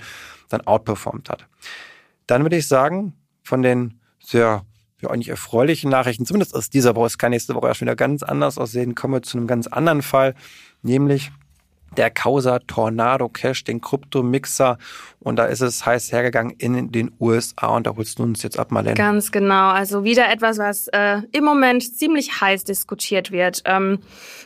dann 0.49 0.61
outperformt 0.61 1.29
hat. 1.29 1.47
Dann 2.25 2.43
würde 2.43 2.57
ich 2.57 2.67
sagen, 2.67 3.13
von 3.43 3.61
den 3.61 3.99
sehr 4.19 4.65
ja, 5.01 5.09
eigentlich 5.09 5.29
erfreulichen 5.29 5.91
Nachrichten, 5.91 6.25
zumindest 6.25 6.55
aus 6.55 6.69
dieser 6.69 6.95
Woche, 6.95 7.07
es 7.07 7.17
kann 7.17 7.29
nächste 7.29 7.53
Woche 7.53 7.67
erst 7.67 7.81
wieder 7.81 7.95
ganz 7.95 8.23
anders 8.23 8.57
aussehen, 8.57 8.95
kommen 8.95 9.13
wir 9.13 9.21
zu 9.21 9.37
einem 9.37 9.47
ganz 9.47 9.67
anderen 9.67 10.01
Fall, 10.01 10.33
nämlich 10.81 11.31
der 11.95 12.11
Causa 12.11 12.59
Tornado 12.59 13.29
Cash, 13.29 13.63
den 13.63 13.81
Kryptomixer. 13.81 14.77
Und 15.19 15.37
da 15.37 15.45
ist 15.45 15.61
es 15.61 15.85
heiß 15.85 16.11
hergegangen 16.11 16.53
in 16.57 16.91
den 16.91 17.11
USA. 17.19 17.67
Und 17.75 17.87
da 17.87 17.95
holst 17.95 18.19
du 18.19 18.23
uns 18.23 18.43
jetzt 18.43 18.59
ab, 18.59 18.71
Marlene. 18.71 18.95
Ganz 18.95 19.31
genau. 19.31 19.69
Also 19.69 20.03
wieder 20.03 20.31
etwas, 20.31 20.57
was 20.57 20.87
äh, 20.89 21.21
im 21.31 21.43
Moment 21.43 21.97
ziemlich 21.97 22.39
heiß 22.39 22.63
diskutiert 22.63 23.31
wird. 23.31 23.61
Ähm, 23.65 23.99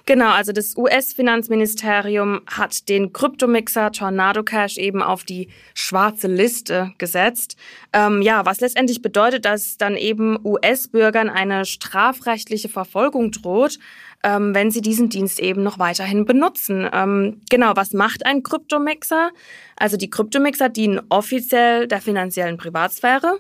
genau, 0.05 0.31
also 0.31 0.53
das 0.53 0.75
US-Finanzministerium 0.77 2.41
hat 2.47 2.87
den 2.89 3.13
Kryptomixer 3.13 3.91
Tornado 3.91 4.43
Cash 4.43 4.77
eben 4.77 5.01
auf 5.01 5.23
die 5.23 5.49
schwarze 5.73 6.27
Liste 6.27 6.93
gesetzt. 6.97 7.57
Ähm, 7.93 8.21
ja, 8.21 8.45
was 8.45 8.61
letztendlich 8.61 9.01
bedeutet, 9.01 9.45
dass 9.45 9.77
dann 9.77 9.97
eben 9.97 10.39
US-Bürgern 10.43 11.29
eine 11.29 11.65
strafrechtliche 11.65 12.69
Verfolgung 12.69 13.31
droht 13.31 13.77
ähm, 14.23 14.53
wenn 14.53 14.71
sie 14.71 14.81
diesen 14.81 15.09
Dienst 15.09 15.39
eben 15.39 15.63
noch 15.63 15.79
weiterhin 15.79 16.25
benutzen. 16.25 16.87
Ähm, 16.91 17.41
genau, 17.49 17.73
was 17.75 17.93
macht 17.93 18.25
ein 18.25 18.43
Kryptomixer? 18.43 19.31
Also 19.75 19.97
die 19.97 20.09
Kryptomixer 20.09 20.69
dienen 20.69 21.01
offiziell 21.09 21.87
der 21.87 22.01
finanziellen 22.01 22.57
Privatsphäre. 22.57 23.39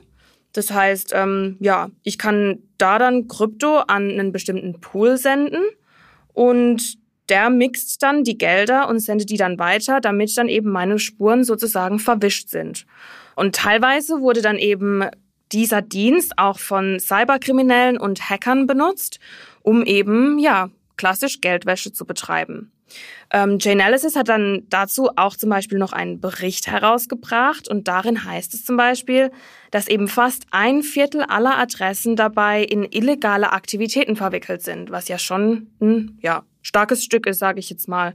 Das 0.53 0.71
heißt, 0.71 1.13
ähm, 1.15 1.57
ja, 1.59 1.89
ich 2.03 2.17
kann 2.17 2.59
da 2.77 2.99
dann 2.99 3.27
Krypto 3.27 3.77
an 3.77 4.09
einen 4.11 4.31
bestimmten 4.31 4.81
Pool 4.81 5.17
senden 5.17 5.61
und 6.33 6.97
der 7.29 7.49
mixt 7.49 8.03
dann 8.03 8.23
die 8.23 8.37
Gelder 8.37 8.89
und 8.89 8.99
sendet 8.99 9.29
die 9.29 9.37
dann 9.37 9.57
weiter, 9.59 10.01
damit 10.01 10.37
dann 10.37 10.49
eben 10.49 10.69
meine 10.69 10.99
Spuren 10.99 11.43
sozusagen 11.43 11.99
verwischt 11.99 12.49
sind. 12.49 12.85
Und 13.35 13.55
teilweise 13.55 14.19
wurde 14.19 14.41
dann 14.41 14.57
eben 14.57 15.03
dieser 15.53 15.81
Dienst 15.81 16.33
auch 16.37 16.59
von 16.59 16.99
Cyberkriminellen 16.99 17.97
und 17.97 18.29
Hackern 18.29 18.67
benutzt 18.67 19.19
um 19.63 19.83
eben, 19.83 20.39
ja, 20.39 20.69
klassisch 20.97 21.41
Geldwäsche 21.41 21.91
zu 21.91 22.05
betreiben. 22.05 22.71
Ähm, 23.33 23.59
Chainalysis 23.59 24.15
hat 24.15 24.27
dann 24.27 24.63
dazu 24.69 25.09
auch 25.15 25.35
zum 25.35 25.49
Beispiel 25.49 25.77
noch 25.77 25.93
einen 25.93 26.19
Bericht 26.19 26.67
herausgebracht 26.67 27.69
und 27.69 27.87
darin 27.87 28.25
heißt 28.25 28.53
es 28.53 28.65
zum 28.65 28.75
Beispiel, 28.75 29.31
dass 29.71 29.87
eben 29.87 30.07
fast 30.07 30.45
ein 30.51 30.83
Viertel 30.83 31.21
aller 31.21 31.57
Adressen 31.57 32.15
dabei 32.15 32.63
in 32.63 32.83
illegale 32.83 33.53
Aktivitäten 33.53 34.15
verwickelt 34.15 34.61
sind, 34.61 34.91
was 34.91 35.07
ja 35.07 35.17
schon 35.17 35.67
ein 35.79 36.19
ja, 36.21 36.43
starkes 36.61 37.03
Stück 37.03 37.25
ist, 37.25 37.39
sage 37.39 37.59
ich 37.59 37.69
jetzt 37.69 37.87
mal. 37.87 38.13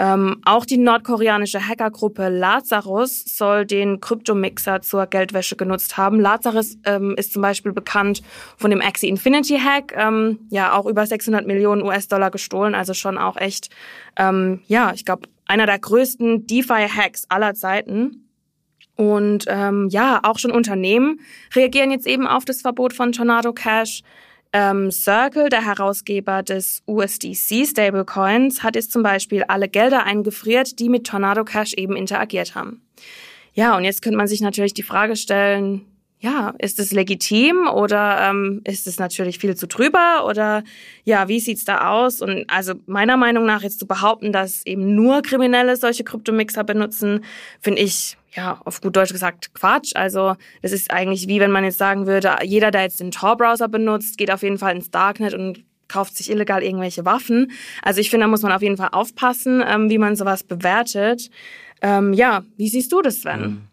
Ähm, 0.00 0.40
auch 0.46 0.64
die 0.64 0.78
nordkoreanische 0.78 1.68
Hackergruppe 1.68 2.30
Lazarus 2.30 3.22
soll 3.22 3.66
den 3.66 4.00
Kryptomixer 4.00 4.80
zur 4.80 5.06
Geldwäsche 5.06 5.56
genutzt 5.56 5.98
haben. 5.98 6.18
Lazarus 6.18 6.78
ähm, 6.84 7.14
ist 7.18 7.34
zum 7.34 7.42
Beispiel 7.42 7.72
bekannt 7.72 8.22
von 8.56 8.70
dem 8.70 8.80
Axie 8.80 9.10
Infinity 9.10 9.58
Hack, 9.58 9.92
ähm, 9.94 10.38
ja 10.48 10.72
auch 10.72 10.86
über 10.86 11.04
600 11.04 11.46
Millionen 11.46 11.82
US-Dollar 11.82 12.30
gestohlen, 12.30 12.74
also 12.74 12.94
schon 12.94 13.18
auch 13.18 13.36
echt, 13.36 13.68
ähm, 14.16 14.60
ja, 14.66 14.92
ich 14.94 15.04
glaube 15.04 15.28
einer 15.46 15.66
der 15.66 15.78
größten 15.78 16.46
DeFi-Hacks 16.46 17.24
aller 17.28 17.54
Zeiten. 17.54 18.28
Und 18.96 19.46
ähm, 19.48 19.88
ja, 19.90 20.20
auch 20.22 20.38
schon 20.38 20.52
Unternehmen 20.52 21.20
reagieren 21.54 21.90
jetzt 21.90 22.06
eben 22.06 22.26
auf 22.26 22.44
das 22.44 22.60
Verbot 22.60 22.92
von 22.92 23.12
Tornado 23.12 23.52
Cash. 23.52 24.02
Ähm, 24.52 24.90
Circle, 24.90 25.48
der 25.48 25.64
Herausgeber 25.64 26.42
des 26.42 26.82
USDC 26.86 27.66
Stablecoins, 27.66 28.62
hat 28.62 28.74
jetzt 28.74 28.92
zum 28.92 29.02
Beispiel 29.02 29.44
alle 29.44 29.68
Gelder 29.68 30.04
eingefriert, 30.04 30.78
die 30.80 30.88
mit 30.88 31.06
Tornado 31.06 31.44
Cash 31.44 31.74
eben 31.74 31.96
interagiert 31.96 32.54
haben. 32.54 32.82
Ja, 33.52 33.76
und 33.76 33.84
jetzt 33.84 34.02
könnte 34.02 34.18
man 34.18 34.28
sich 34.28 34.40
natürlich 34.40 34.74
die 34.74 34.82
Frage 34.82 35.16
stellen, 35.16 35.86
ja, 36.20 36.52
ist 36.58 36.78
es 36.78 36.92
legitim 36.92 37.66
oder 37.66 38.28
ähm, 38.28 38.60
ist 38.64 38.86
es 38.86 38.98
natürlich 38.98 39.38
viel 39.38 39.56
zu 39.56 39.66
drüber 39.66 40.26
oder 40.26 40.62
ja, 41.04 41.28
wie 41.28 41.40
sieht's 41.40 41.64
da 41.64 41.90
aus? 41.90 42.20
Und 42.20 42.44
also 42.48 42.74
meiner 42.86 43.16
Meinung 43.16 43.46
nach 43.46 43.62
jetzt 43.62 43.78
zu 43.78 43.86
behaupten, 43.86 44.30
dass 44.30 44.64
eben 44.66 44.94
nur 44.94 45.22
Kriminelle 45.22 45.76
solche 45.76 46.04
Kryptomixer 46.04 46.62
benutzen, 46.62 47.24
finde 47.60 47.80
ich 47.80 48.18
ja 48.32 48.60
auf 48.66 48.82
gut 48.82 48.96
Deutsch 48.96 49.12
gesagt 49.12 49.54
Quatsch. 49.54 49.92
Also 49.96 50.36
das 50.60 50.72
ist 50.72 50.90
eigentlich 50.90 51.26
wie 51.26 51.40
wenn 51.40 51.50
man 51.50 51.64
jetzt 51.64 51.78
sagen 51.78 52.06
würde, 52.06 52.36
jeder, 52.42 52.70
der 52.70 52.82
jetzt 52.82 53.00
den 53.00 53.12
Tor-Browser 53.12 53.68
benutzt, 53.68 54.18
geht 54.18 54.30
auf 54.30 54.42
jeden 54.42 54.58
Fall 54.58 54.76
ins 54.76 54.90
Darknet 54.90 55.32
und 55.32 55.64
kauft 55.88 56.16
sich 56.16 56.30
illegal 56.30 56.62
irgendwelche 56.62 57.06
Waffen. 57.06 57.50
Also 57.82 58.00
ich 58.00 58.10
finde, 58.10 58.24
da 58.24 58.28
muss 58.28 58.42
man 58.42 58.52
auf 58.52 58.62
jeden 58.62 58.76
Fall 58.76 58.90
aufpassen, 58.92 59.64
ähm, 59.66 59.88
wie 59.88 59.98
man 59.98 60.16
sowas 60.16 60.44
bewertet. 60.44 61.30
Ähm, 61.80 62.12
ja, 62.12 62.44
wie 62.58 62.68
siehst 62.68 62.92
du 62.92 63.00
das, 63.00 63.22
Sven? 63.22 63.40
Mhm. 63.40 63.69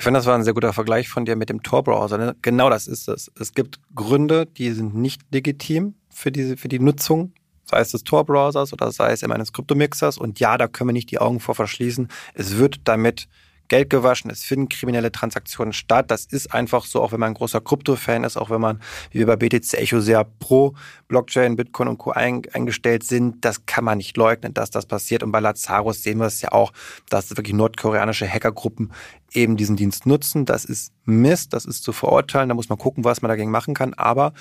Ich 0.00 0.04
finde, 0.04 0.16
das 0.16 0.24
war 0.24 0.34
ein 0.34 0.44
sehr 0.44 0.54
guter 0.54 0.72
Vergleich 0.72 1.10
von 1.10 1.26
dir 1.26 1.36
mit 1.36 1.50
dem 1.50 1.62
Tor-Browser. 1.62 2.16
Ne? 2.16 2.34
Genau 2.40 2.70
das 2.70 2.86
ist 2.86 3.06
es. 3.06 3.30
Es 3.38 3.52
gibt 3.52 3.80
Gründe, 3.94 4.46
die 4.46 4.72
sind 4.72 4.94
nicht 4.94 5.20
legitim 5.30 5.94
für, 6.08 6.32
diese, 6.32 6.56
für 6.56 6.68
die 6.68 6.78
Nutzung, 6.78 7.34
sei 7.66 7.80
es 7.80 7.90
des 7.90 8.04
Tor-Browsers 8.04 8.72
oder 8.72 8.92
sei 8.92 9.12
es 9.12 9.22
eines 9.22 9.52
Kryptomixers. 9.52 10.16
Und 10.16 10.40
ja, 10.40 10.56
da 10.56 10.68
können 10.68 10.88
wir 10.88 10.94
nicht 10.94 11.10
die 11.10 11.18
Augen 11.18 11.38
vor 11.38 11.54
verschließen. 11.54 12.08
Es 12.32 12.56
wird 12.56 12.80
damit 12.84 13.28
Geld 13.70 13.88
gewaschen, 13.88 14.30
es 14.30 14.42
finden 14.42 14.68
kriminelle 14.68 15.12
Transaktionen 15.12 15.72
statt. 15.72 16.10
Das 16.10 16.24
ist 16.24 16.52
einfach 16.52 16.84
so, 16.84 17.00
auch 17.00 17.12
wenn 17.12 17.20
man 17.20 17.28
ein 17.28 17.34
großer 17.34 17.60
Krypto-Fan 17.60 18.24
ist, 18.24 18.36
auch 18.36 18.50
wenn 18.50 18.60
man, 18.60 18.80
wie 19.12 19.20
wir 19.20 19.26
bei 19.26 19.36
BTC 19.36 19.74
Echo, 19.74 20.00
sehr 20.00 20.24
pro 20.24 20.74
Blockchain, 21.06 21.56
Bitcoin 21.56 21.88
und 21.88 21.98
Co. 21.98 22.10
eingestellt 22.10 23.04
sind. 23.04 23.44
Das 23.44 23.66
kann 23.66 23.84
man 23.84 23.98
nicht 23.98 24.16
leugnen, 24.16 24.52
dass 24.54 24.70
das 24.70 24.86
passiert. 24.86 25.22
Und 25.22 25.30
bei 25.30 25.38
Lazarus 25.38 26.02
sehen 26.02 26.18
wir 26.18 26.26
es 26.26 26.42
ja 26.42 26.50
auch, 26.50 26.72
dass 27.08 27.30
wirklich 27.30 27.54
nordkoreanische 27.54 28.28
Hackergruppen 28.28 28.92
eben 29.32 29.56
diesen 29.56 29.76
Dienst 29.76 30.06
nutzen. 30.06 30.44
Das 30.44 30.64
ist 30.64 30.92
Mist, 31.04 31.52
das 31.52 31.64
ist 31.64 31.82
zu 31.82 31.92
verurteilen. 31.92 32.48
Da 32.48 32.54
muss 32.54 32.68
man 32.68 32.78
gucken, 32.78 33.04
was 33.04 33.22
man 33.22 33.28
dagegen 33.28 33.50
machen 33.50 33.74
kann. 33.74 33.94
Aber, 33.94 34.32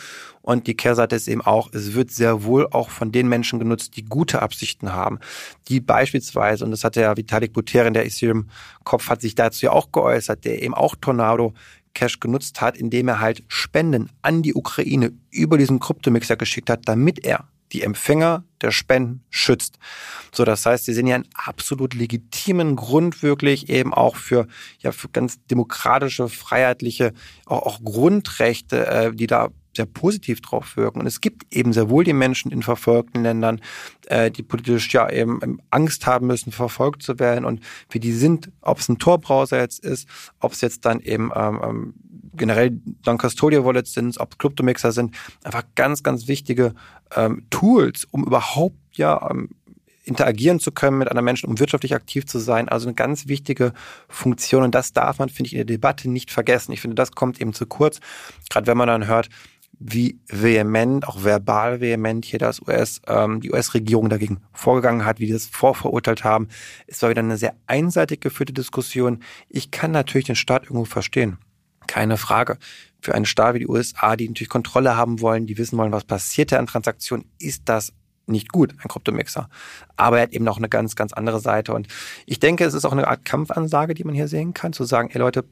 und 0.42 0.68
die 0.68 0.76
Kehrseite 0.76 1.16
ist 1.16 1.28
eben 1.28 1.42
auch, 1.42 1.70
es 1.74 1.94
wird 1.94 2.12
sehr 2.12 2.44
wohl 2.44 2.68
auch 2.72 2.90
von 2.90 3.12
den 3.12 3.28
Menschen 3.28 3.60
genutzt, 3.60 3.96
die 3.96 4.06
gute 4.06 4.42
Absichten 4.42 4.94
haben. 4.94 5.20
Die 5.68 5.80
beispielsweise, 5.80 6.66
und 6.66 6.72
das 6.72 6.84
hat 6.84 6.96
der 6.96 7.18
Vitalik 7.18 7.54
Buterin, 7.54 7.94
der 7.94 8.06
Ethereum-Kopf, 8.06 9.10
hat 9.10 9.22
sich 9.22 9.36
dazu 9.36 9.66
ja 9.66 9.72
auch 9.72 9.92
geäußert, 9.92 10.46
der 10.46 10.62
eben 10.62 10.74
auch 10.74 10.96
Tornado 10.96 11.54
Cash 11.94 12.20
genutzt 12.20 12.62
hat, 12.62 12.78
indem 12.78 13.08
er 13.08 13.20
halt 13.20 13.44
Spenden 13.48 14.10
an 14.22 14.42
die 14.42 14.54
Ukraine 14.54 15.12
über 15.32 15.58
diesen 15.58 15.80
Kryptomixer 15.80 16.38
geschickt 16.38 16.70
hat, 16.70 16.82
damit 16.86 17.26
er 17.26 17.48
die 17.72 17.84
Empfänger 17.84 18.44
der 18.62 18.72
Spenden 18.72 19.24
schützt. 19.30 19.78
So, 20.34 20.44
das 20.44 20.66
heißt, 20.66 20.86
sie 20.86 20.94
sehen 20.94 21.08
ja 21.08 21.16
einen 21.16 21.30
absolut 21.34 21.94
legitimen 21.94 22.76
Grund 22.76 23.24
wirklich 23.24 23.70
eben 23.70 23.94
auch 23.94 24.16
für, 24.16 24.48
ja, 24.80 24.92
für 24.92 25.10
ganz 25.10 25.44
demokratische, 25.46 26.30
freiheitliche, 26.30 27.14
auch, 27.46 27.66
auch 27.66 27.84
Grundrechte, 27.84 28.88
äh, 28.88 29.14
die 29.14 29.28
da 29.28 29.50
sehr 29.76 29.86
positiv 29.86 30.42
drauf 30.42 30.76
wirken. 30.76 31.00
Und 31.00 31.06
es 31.06 31.22
gibt 31.22 31.56
eben 31.56 31.74
sehr 31.74 31.90
wohl 31.90 32.04
die 32.04 32.14
Menschen 32.14 32.52
in 32.52 32.64
verfolgten 32.64 33.24
Ländern, 33.24 33.62
äh, 34.08 34.32
die 34.32 34.44
politisch 34.44 34.92
ja 34.92 35.10
eben 35.10 35.40
ähm, 35.42 35.62
Angst 35.70 36.06
haben 36.06 36.28
müssen, 36.28 36.52
verfolgt 36.52 37.04
zu 37.04 37.20
werden. 37.20 37.46
Und 37.46 37.62
wie 37.90 38.00
die 38.00 38.12
sind, 38.12 38.52
ob 38.62 38.80
es 38.80 38.90
ein 38.90 38.98
Tor-Browser 38.98 39.60
jetzt 39.60 39.80
ist, 39.86 40.08
ob 40.40 40.54
es 40.54 40.62
jetzt 40.62 40.86
dann 40.86 41.00
eben 41.00 41.32
ähm, 41.36 41.62
ähm 41.64 41.94
generell 42.34 42.80
Non-Custodial-Wallets 43.06 43.94
sind, 43.94 44.20
ob 44.20 44.40
Kryptomixer 44.40 44.92
sind, 44.92 45.16
einfach 45.44 45.64
ganz, 45.76 46.04
ganz 46.04 46.28
wichtige 46.28 46.74
ähm, 47.16 47.46
Tools, 47.50 48.06
um 48.12 48.26
überhaupt 48.26 48.78
ja 48.94 49.30
ähm, 49.30 49.50
interagieren 50.10 50.60
zu 50.60 50.72
können 50.72 50.98
mit 50.98 51.08
anderen 51.08 51.26
Menschen, 51.26 51.48
um 51.50 51.60
wirtschaftlich 51.60 51.94
aktiv 51.94 52.26
zu 52.26 52.40
sein. 52.40 52.68
Also 52.68 52.88
eine 52.88 52.96
ganz 52.96 53.28
wichtige 53.28 53.74
Funktion. 54.08 54.64
Und 54.64 54.76
das 54.76 54.92
darf 54.92 55.20
man, 55.20 55.30
finde 55.30 55.48
ich, 55.48 55.54
in 55.54 55.60
der 55.60 55.66
Debatte 55.66 56.10
nicht 56.10 56.32
vergessen. 56.32 56.72
Ich 56.72 56.82
finde, 56.82 56.96
das 56.96 57.12
kommt 57.12 57.40
eben 57.40 57.54
zu 57.54 57.66
kurz. 57.66 58.00
Gerade 58.50 58.68
wenn 58.68 58.78
man 58.78 58.88
dann 58.88 59.08
hört, 59.08 59.30
wie 59.80 60.20
vehement, 60.28 61.08
auch 61.08 61.24
verbal 61.24 61.80
vehement 61.80 62.26
hier 62.26 62.40
das 62.40 62.62
US, 62.62 63.02
ähm, 63.08 63.40
die 63.40 63.52
US-Regierung 63.52 64.10
dagegen 64.10 64.42
vorgegangen 64.52 65.06
hat, 65.06 65.20
wie 65.20 65.28
die 65.28 65.32
das 65.32 65.46
vorverurteilt 65.46 66.26
haben. 66.26 66.50
Es 66.86 67.02
war 67.02 67.10
wieder 67.10 67.22
eine 67.22 67.38
sehr 67.38 67.56
einseitig 67.66 68.20
geführte 68.20 68.52
Diskussion. 68.52 69.24
Ich 69.48 69.72
kann 69.72 69.92
natürlich 69.92 70.28
den 70.28 70.36
Staat 70.36 70.64
irgendwo 70.64 70.86
verstehen. 70.86 71.38
Keine 71.90 72.18
Frage. 72.18 72.60
Für 73.02 73.16
einen 73.16 73.26
Staat 73.26 73.56
wie 73.56 73.60
die 73.60 73.68
USA, 73.68 74.16
die 74.16 74.28
natürlich 74.28 74.50
Kontrolle 74.50 74.96
haben 74.96 75.22
wollen, 75.22 75.48
die 75.48 75.58
wissen 75.58 75.76
wollen, 75.76 75.92
was 75.92 76.04
passiert 76.04 76.52
da 76.52 76.60
an 76.60 76.68
Transaktionen, 76.68 77.26
ist 77.40 77.64
das 77.66 77.94
nicht 78.28 78.52
gut, 78.52 78.76
ein 78.84 78.88
Kryptomixer. 78.88 79.50
Aber 79.98 80.18
er 80.18 80.24
hat 80.24 80.34
eben 80.34 80.46
noch 80.46 80.58
eine 80.58 80.70
ganz, 80.70 80.96
ganz 80.96 81.14
andere 81.14 81.40
Seite. 81.40 81.74
Und 81.74 81.88
ich 82.28 82.40
denke, 82.40 82.64
es 82.64 82.76
ist 82.76 82.86
auch 82.86 82.92
eine 82.92 83.08
Art 83.08 83.26
Kampfansage, 83.26 83.96
die 83.96 84.04
man 84.04 84.14
hier 84.14 84.28
sehen 84.28 84.54
kann, 84.54 84.72
zu 84.72 84.84
sagen, 84.84 85.10
ey 85.12 85.18
Leute, 85.18 85.46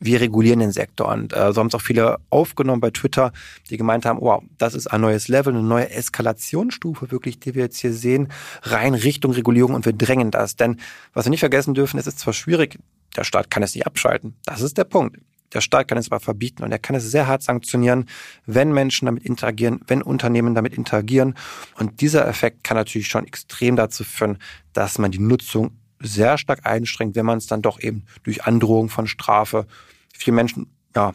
wir 0.00 0.18
regulieren 0.18 0.60
den 0.60 0.72
Sektor. 0.72 1.08
Und 1.08 1.36
äh, 1.36 1.52
so 1.52 1.60
haben 1.60 1.66
es 1.66 1.74
auch 1.74 1.82
viele 1.82 2.16
aufgenommen 2.30 2.80
bei 2.80 2.90
Twitter, 2.90 3.32
die 3.68 3.76
gemeint 3.76 4.06
haben, 4.06 4.22
wow, 4.22 4.42
das 4.56 4.72
ist 4.72 4.86
ein 4.86 5.02
neues 5.02 5.28
Level, 5.28 5.52
eine 5.52 5.62
neue 5.62 5.90
Eskalationsstufe 5.90 7.10
wirklich, 7.10 7.38
die 7.38 7.54
wir 7.54 7.64
jetzt 7.64 7.80
hier 7.80 7.92
sehen, 7.92 8.28
rein 8.62 8.94
Richtung 8.94 9.32
Regulierung 9.32 9.74
und 9.74 9.84
wir 9.84 9.92
drängen 9.92 10.30
das. 10.30 10.56
Denn 10.56 10.80
was 11.12 11.26
wir 11.26 11.30
nicht 11.30 11.40
vergessen 11.40 11.74
dürfen, 11.74 11.98
es 11.98 12.06
ist 12.06 12.18
zwar 12.18 12.32
schwierig, 12.32 12.78
der 13.14 13.24
Staat 13.24 13.50
kann 13.50 13.62
es 13.62 13.74
nicht 13.74 13.86
abschalten. 13.86 14.36
Das 14.46 14.62
ist 14.62 14.78
der 14.78 14.84
Punkt. 14.84 15.18
Der 15.52 15.60
Staat 15.60 15.88
kann 15.88 15.98
es 15.98 16.10
aber 16.10 16.20
verbieten 16.20 16.62
und 16.62 16.72
er 16.72 16.78
kann 16.78 16.96
es 16.96 17.10
sehr 17.10 17.26
hart 17.26 17.42
sanktionieren, 17.42 18.06
wenn 18.46 18.72
Menschen 18.72 19.06
damit 19.06 19.24
interagieren, 19.24 19.80
wenn 19.86 20.02
Unternehmen 20.02 20.54
damit 20.54 20.74
interagieren. 20.74 21.34
Und 21.76 22.00
dieser 22.00 22.26
Effekt 22.26 22.64
kann 22.64 22.76
natürlich 22.76 23.08
schon 23.08 23.26
extrem 23.26 23.76
dazu 23.76 24.04
führen, 24.04 24.38
dass 24.72 24.98
man 24.98 25.10
die 25.10 25.18
Nutzung 25.18 25.78
sehr 26.00 26.38
stark 26.38 26.66
einschränkt, 26.66 27.16
wenn 27.16 27.26
man 27.26 27.38
es 27.38 27.46
dann 27.46 27.62
doch 27.62 27.80
eben 27.80 28.04
durch 28.22 28.44
Androhung 28.44 28.88
von 28.88 29.06
Strafe 29.06 29.66
vielen 30.12 30.36
Menschen 30.36 30.76
ja, 30.94 31.12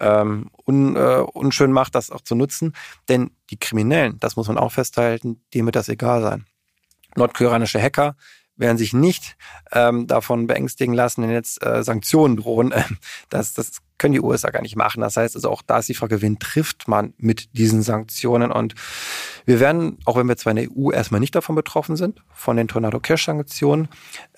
ähm, 0.00 0.50
un, 0.66 0.94
äh, 0.94 1.24
unschön 1.32 1.72
macht, 1.72 1.94
das 1.94 2.10
auch 2.10 2.20
zu 2.20 2.34
nutzen. 2.34 2.74
Denn 3.08 3.30
die 3.50 3.58
Kriminellen, 3.58 4.20
das 4.20 4.36
muss 4.36 4.48
man 4.48 4.58
auch 4.58 4.72
festhalten, 4.72 5.40
denen 5.54 5.66
wird 5.66 5.76
das 5.76 5.88
egal 5.88 6.22
sein. 6.22 6.44
Nordkoreanische 7.16 7.80
Hacker 7.80 8.14
werden 8.56 8.78
sich 8.78 8.92
nicht 8.92 9.36
ähm, 9.72 10.06
davon 10.06 10.46
beängstigen 10.46 10.94
lassen, 10.94 11.22
wenn 11.22 11.30
jetzt 11.30 11.64
äh, 11.64 11.82
Sanktionen 11.82 12.36
drohen. 12.36 12.74
Das, 13.28 13.54
das 13.54 13.82
können 13.98 14.12
die 14.12 14.20
USA 14.20 14.50
gar 14.50 14.62
nicht 14.62 14.76
machen. 14.76 15.00
Das 15.00 15.16
heißt 15.16 15.34
also 15.36 15.50
auch 15.50 15.62
da 15.62 15.78
ist 15.78 15.88
die 15.88 15.94
Frage, 15.94 16.22
wen 16.22 16.38
trifft 16.38 16.86
man 16.86 17.14
mit 17.16 17.56
diesen 17.56 17.82
Sanktionen? 17.82 18.52
Und 18.52 18.74
wir 19.46 19.58
werden, 19.58 19.98
auch 20.04 20.16
wenn 20.16 20.28
wir 20.28 20.36
zwar 20.36 20.52
in 20.52 20.56
der 20.56 20.68
EU 20.70 20.90
erstmal 20.92 21.20
nicht 21.20 21.34
davon 21.34 21.54
betroffen 21.56 21.96
sind, 21.96 22.22
von 22.32 22.56
den 22.56 22.68
Tornado 22.68 23.00
Cash 23.00 23.26
Sanktionen, 23.26 23.88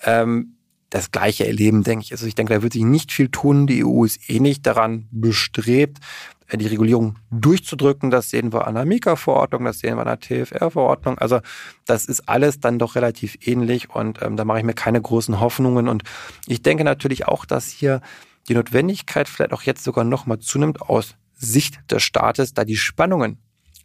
ähm, 0.03 0.55
das 0.89 1.11
Gleiche 1.11 1.45
erleben, 1.45 1.83
denke 1.83 2.03
ich. 2.03 2.11
Also 2.11 2.25
ich 2.25 2.35
denke, 2.35 2.53
da 2.53 2.61
wird 2.61 2.73
sich 2.73 2.83
nicht 2.83 3.11
viel 3.11 3.29
tun. 3.29 3.67
Die 3.67 3.85
EU 3.85 4.05
ist 4.05 4.29
eh 4.29 4.39
nicht 4.39 4.65
daran 4.65 5.07
bestrebt, 5.11 5.99
äh, 6.47 6.57
die 6.57 6.67
Regulierung 6.67 7.17
durchzudrücken. 7.31 8.09
Das 8.09 8.29
sehen 8.29 8.51
wir 8.51 8.67
an 8.67 8.75
der 8.75 8.85
Mika-Verordnung, 8.85 9.65
das 9.65 9.79
sehen 9.79 9.95
wir 9.97 10.05
an 10.05 10.19
der 10.19 10.19
TFR-Verordnung. 10.19 11.17
Also 11.19 11.41
das 11.85 12.05
ist 12.05 12.27
alles 12.27 12.59
dann 12.59 12.79
doch 12.79 12.95
relativ 12.95 13.37
ähnlich 13.45 13.89
und 13.89 14.21
ähm, 14.21 14.35
da 14.35 14.45
mache 14.45 14.59
ich 14.59 14.65
mir 14.65 14.73
keine 14.73 15.01
großen 15.01 15.39
Hoffnungen. 15.39 15.87
Und 15.87 16.03
ich 16.47 16.61
denke 16.61 16.83
natürlich 16.83 17.27
auch, 17.27 17.45
dass 17.45 17.67
hier 17.67 18.01
die 18.47 18.55
Notwendigkeit 18.55 19.29
vielleicht 19.29 19.53
auch 19.53 19.61
jetzt 19.61 19.83
sogar 19.83 20.03
nochmal 20.03 20.39
zunimmt 20.39 20.81
aus 20.81 21.15
Sicht 21.35 21.79
des 21.89 22.03
Staates, 22.03 22.53
da 22.53 22.65
die 22.65 22.77
Spannungen 22.77 23.37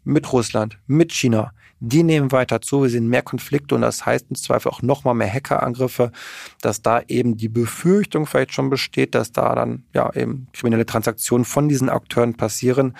mit 0.02 0.32
Russland, 0.32 0.78
mit 0.86 1.12
China, 1.12 1.52
die 1.80 2.02
nehmen 2.02 2.32
weiter 2.32 2.60
zu. 2.60 2.82
Wir 2.82 2.90
sehen 2.90 3.08
mehr 3.08 3.22
Konflikte 3.22 3.74
und 3.74 3.82
das 3.82 4.06
heißt 4.06 4.26
im 4.30 4.36
Zweifel 4.36 4.70
auch 4.70 4.82
nochmal 4.82 5.14
mehr 5.14 5.32
Hackerangriffe, 5.32 6.12
dass 6.60 6.82
da 6.82 7.02
eben 7.08 7.36
die 7.36 7.48
Befürchtung 7.48 8.26
vielleicht 8.26 8.52
schon 8.54 8.70
besteht, 8.70 9.14
dass 9.14 9.32
da 9.32 9.54
dann 9.54 9.84
ja 9.92 10.12
eben 10.14 10.48
kriminelle 10.52 10.86
Transaktionen 10.86 11.44
von 11.44 11.68
diesen 11.68 11.88
Akteuren 11.88 12.34
passieren. 12.34 12.96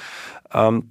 Ähm, 0.52 0.90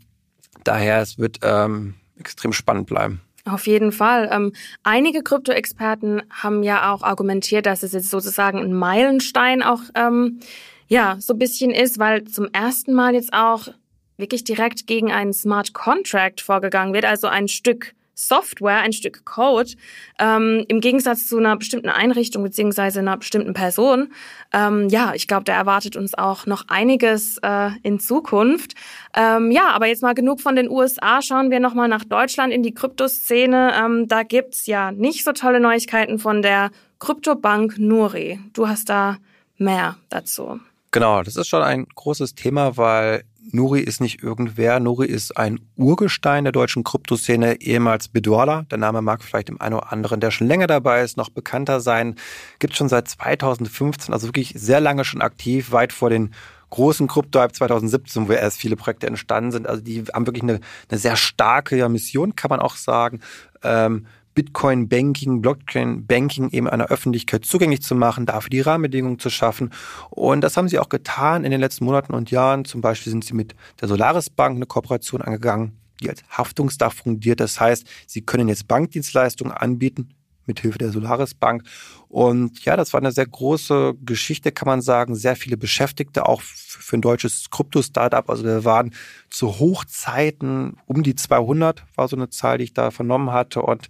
daher 0.64 1.02
es 1.02 1.18
wird 1.18 1.40
ähm, 1.44 1.96
extrem 2.18 2.54
spannend 2.54 2.88
bleiben. 2.88 3.22
Auf 3.46 3.68
jeden 3.68 3.92
Fall. 3.92 4.30
Ähm, 4.32 4.54
einige 4.84 5.22
Krypto-Experten 5.22 6.22
haben 6.30 6.64
ja 6.64 6.94
auch 6.94 7.04
argumentiert, 7.04 7.66
dass 7.66 7.84
es 7.84 7.92
jetzt 7.92 8.10
sozusagen 8.10 8.60
ein 8.60 8.74
Meilenstein 8.74 9.62
auch 9.62 9.82
ähm, 9.96 10.40
ja 10.88 11.18
so 11.20 11.34
ein 11.34 11.40
bisschen 11.40 11.72
ist, 11.72 12.00
weil 12.00 12.24
zum 12.24 12.48
ersten 12.54 12.94
Mal 12.94 13.16
jetzt 13.16 13.34
auch 13.34 13.68
wirklich 14.18 14.44
direkt 14.44 14.88
gegen 14.88 15.12
einen 15.12 15.34
Smart 15.34 15.74
Contract 15.74 16.42
vorgegangen 16.42 16.94
wird, 16.94 17.06
also 17.06 17.28
ein 17.28 17.48
Stück 17.48 17.94
Software, 18.16 18.80
ein 18.80 18.94
Stück 18.94 19.26
Code, 19.26 19.72
ähm, 20.20 20.64
im 20.68 20.82
Gegensatz 20.82 21.28
zu 21.28 21.38
einer 21.38 21.58
bestimmten 21.58 21.90
Einrichtung 21.90 22.44
beziehungsweise 22.44 23.00
einer 23.00 23.18
bestimmten 23.18 23.54
Person. 23.54 24.14
Ähm, 24.54 24.88
ja, 24.90 25.14
ich 25.16 25.28
glaube, 25.28 25.46
da 25.46 25.54
erwartet 25.54 25.96
uns 25.96 26.14
auch 26.14 26.46
noch 26.46 26.66
einiges 26.68 27.40
äh, 27.40 27.72
in 27.82 28.00
Zukunft. 28.00 28.74
Ähm, 29.16 29.52
ja, 29.52 29.70
aber 29.70 29.88
jetzt 29.88 30.04
mal 30.04 30.14
genug 30.14 30.42
von 30.42 30.56
den 30.56 30.70
USA. 30.70 31.22
Schauen 31.22 31.50
wir 31.50 31.60
nochmal 31.60 31.88
nach 31.88 32.04
Deutschland 32.04 32.54
in 32.54 32.62
die 32.62 32.74
Kryptoszene. 32.74 33.74
Ähm, 33.76 34.08
da 34.08 34.24
gibt's 34.24 34.68
ja 34.68 34.92
nicht 34.92 35.24
so 35.24 35.32
tolle 35.32 35.60
Neuigkeiten 35.60 36.20
von 36.20 36.42
der 36.42 36.70
Kryptobank 37.00 37.80
Nuri. 37.80 38.40
Du 38.54 38.68
hast 38.68 38.90
da 38.90 39.18
mehr 39.58 39.98
dazu. 40.10 40.60
Genau, 40.92 41.24
das 41.24 41.36
ist 41.36 41.48
schon 41.48 41.64
ein 41.64 41.88
großes 41.96 42.36
Thema, 42.36 42.78
weil 42.78 43.24
Nuri 43.52 43.82
ist 43.82 44.02
nicht 44.02 44.24
irgendwer. 44.24 44.80
Nuri 44.80 45.08
ist 45.08 45.38
ein 45.38 45.60
Urgestein 45.76 46.46
der 46.46 46.54
deutschen 46.54 46.84
Kryptoszene, 46.84 47.62
ehemals 47.62 48.08
Bedwala. 48.08 48.64
Der 48.64 48.78
Name 48.78 49.02
mag 49.02 49.24
vielleicht 49.24 49.50
dem 49.50 49.60
einen 49.60 49.76
oder 49.76 49.92
anderen, 49.92 50.20
der 50.20 50.32
schon 50.32 50.48
länger 50.48 50.68
dabei 50.68 51.02
ist, 51.02 51.18
noch 51.18 51.30
bekannter 51.30 51.82
sein. 51.82 52.16
Gibt 52.60 52.76
schon 52.76 52.90
seit 52.90 53.08
2015, 53.08 54.14
also 54.14 54.28
wirklich 54.28 54.54
sehr 54.56 54.80
lange 54.80 55.04
schon 55.04 55.22
aktiv, 55.22 55.72
weit 55.72 55.94
vor 55.94 56.10
den 56.10 56.32
großen 56.70 57.08
Krypto-Hype 57.08 57.54
2017, 57.56 58.28
wo 58.28 58.32
erst 58.32 58.58
viele 58.58 58.76
Projekte 58.76 59.06
entstanden 59.06 59.52
sind. 59.52 59.68
Also 59.68 59.82
die 59.82 60.06
haben 60.14 60.26
wirklich 60.26 60.44
eine, 60.44 60.60
eine 60.90 61.00
sehr 61.00 61.16
starke 61.16 61.88
Mission, 61.90 62.36
kann 62.36 62.50
man 62.50 62.60
auch 62.60 62.76
sagen. 62.76 63.20
Ähm, 63.62 64.08
Bitcoin-Banking, 64.34 65.42
Blockchain-Banking 65.42 66.50
eben 66.50 66.68
einer 66.68 66.88
Öffentlichkeit 66.88 67.46
zugänglich 67.46 67.82
zu 67.82 67.96
machen, 67.96 68.26
dafür 68.26 68.50
die 68.50 68.62
Rahmenbedingungen 68.62 69.20
zu 69.20 69.30
schaffen. 69.30 69.72
Und 70.10 70.42
das 70.42 70.58
haben 70.58 70.68
sie 70.68 70.80
auch 70.80 70.90
getan 70.90 71.44
in 71.44 71.52
den 71.52 71.60
letzten 71.60 71.86
Monaten 71.86 72.14
und 72.14 72.32
Jahren. 72.32 72.66
Zum 72.66 72.82
Beispiel 72.82 73.12
sind 73.12 73.24
sie 73.24 73.34
mit 73.34 73.56
der 73.82 73.88
Solaris 73.88 74.30
Bank 74.30 74.56
eine 74.56 74.66
Kooperation 74.66 75.22
angegangen, 75.22 75.78
die 76.02 76.10
als 76.10 76.24
Haftungsdach 76.30 76.94
fungiert. 76.94 77.40
Das 77.40 77.60
heißt, 77.60 77.88
sie 78.08 78.22
können 78.22 78.48
jetzt 78.48 78.68
Bankdienstleistungen 78.68 79.54
anbieten, 79.54 80.10
mithilfe 80.46 80.78
der 80.78 80.92
Solaris 80.92 81.34
Bank. 81.34 81.64
Und 82.10 82.64
ja, 82.66 82.76
das 82.76 82.94
war 82.94 83.02
eine 83.02 83.12
sehr 83.12 83.26
große 83.26 83.96
Geschichte, 84.04 84.52
kann 84.52 84.68
man 84.68 84.82
sagen. 84.82 85.16
Sehr 85.16 85.36
viele 85.36 85.58
Beschäftigte, 85.58 86.28
auch 86.28 86.42
für 86.42 86.98
ein 86.98 87.02
deutsches 87.02 87.50
Krypto-Startup. 87.50 88.30
Also 88.30 88.44
wir 88.44 88.66
waren 88.66 88.94
zu 89.30 89.60
Hochzeiten 89.60 90.78
um 90.86 91.04
die 91.04 91.16
200, 91.16 91.84
war 91.96 92.08
so 92.08 92.16
eine 92.16 92.30
Zahl, 92.30 92.60
die 92.60 92.66
ich 92.66 92.74
da 92.74 92.92
vernommen 92.92 93.32
hatte. 93.32 93.62
Und 93.62 93.88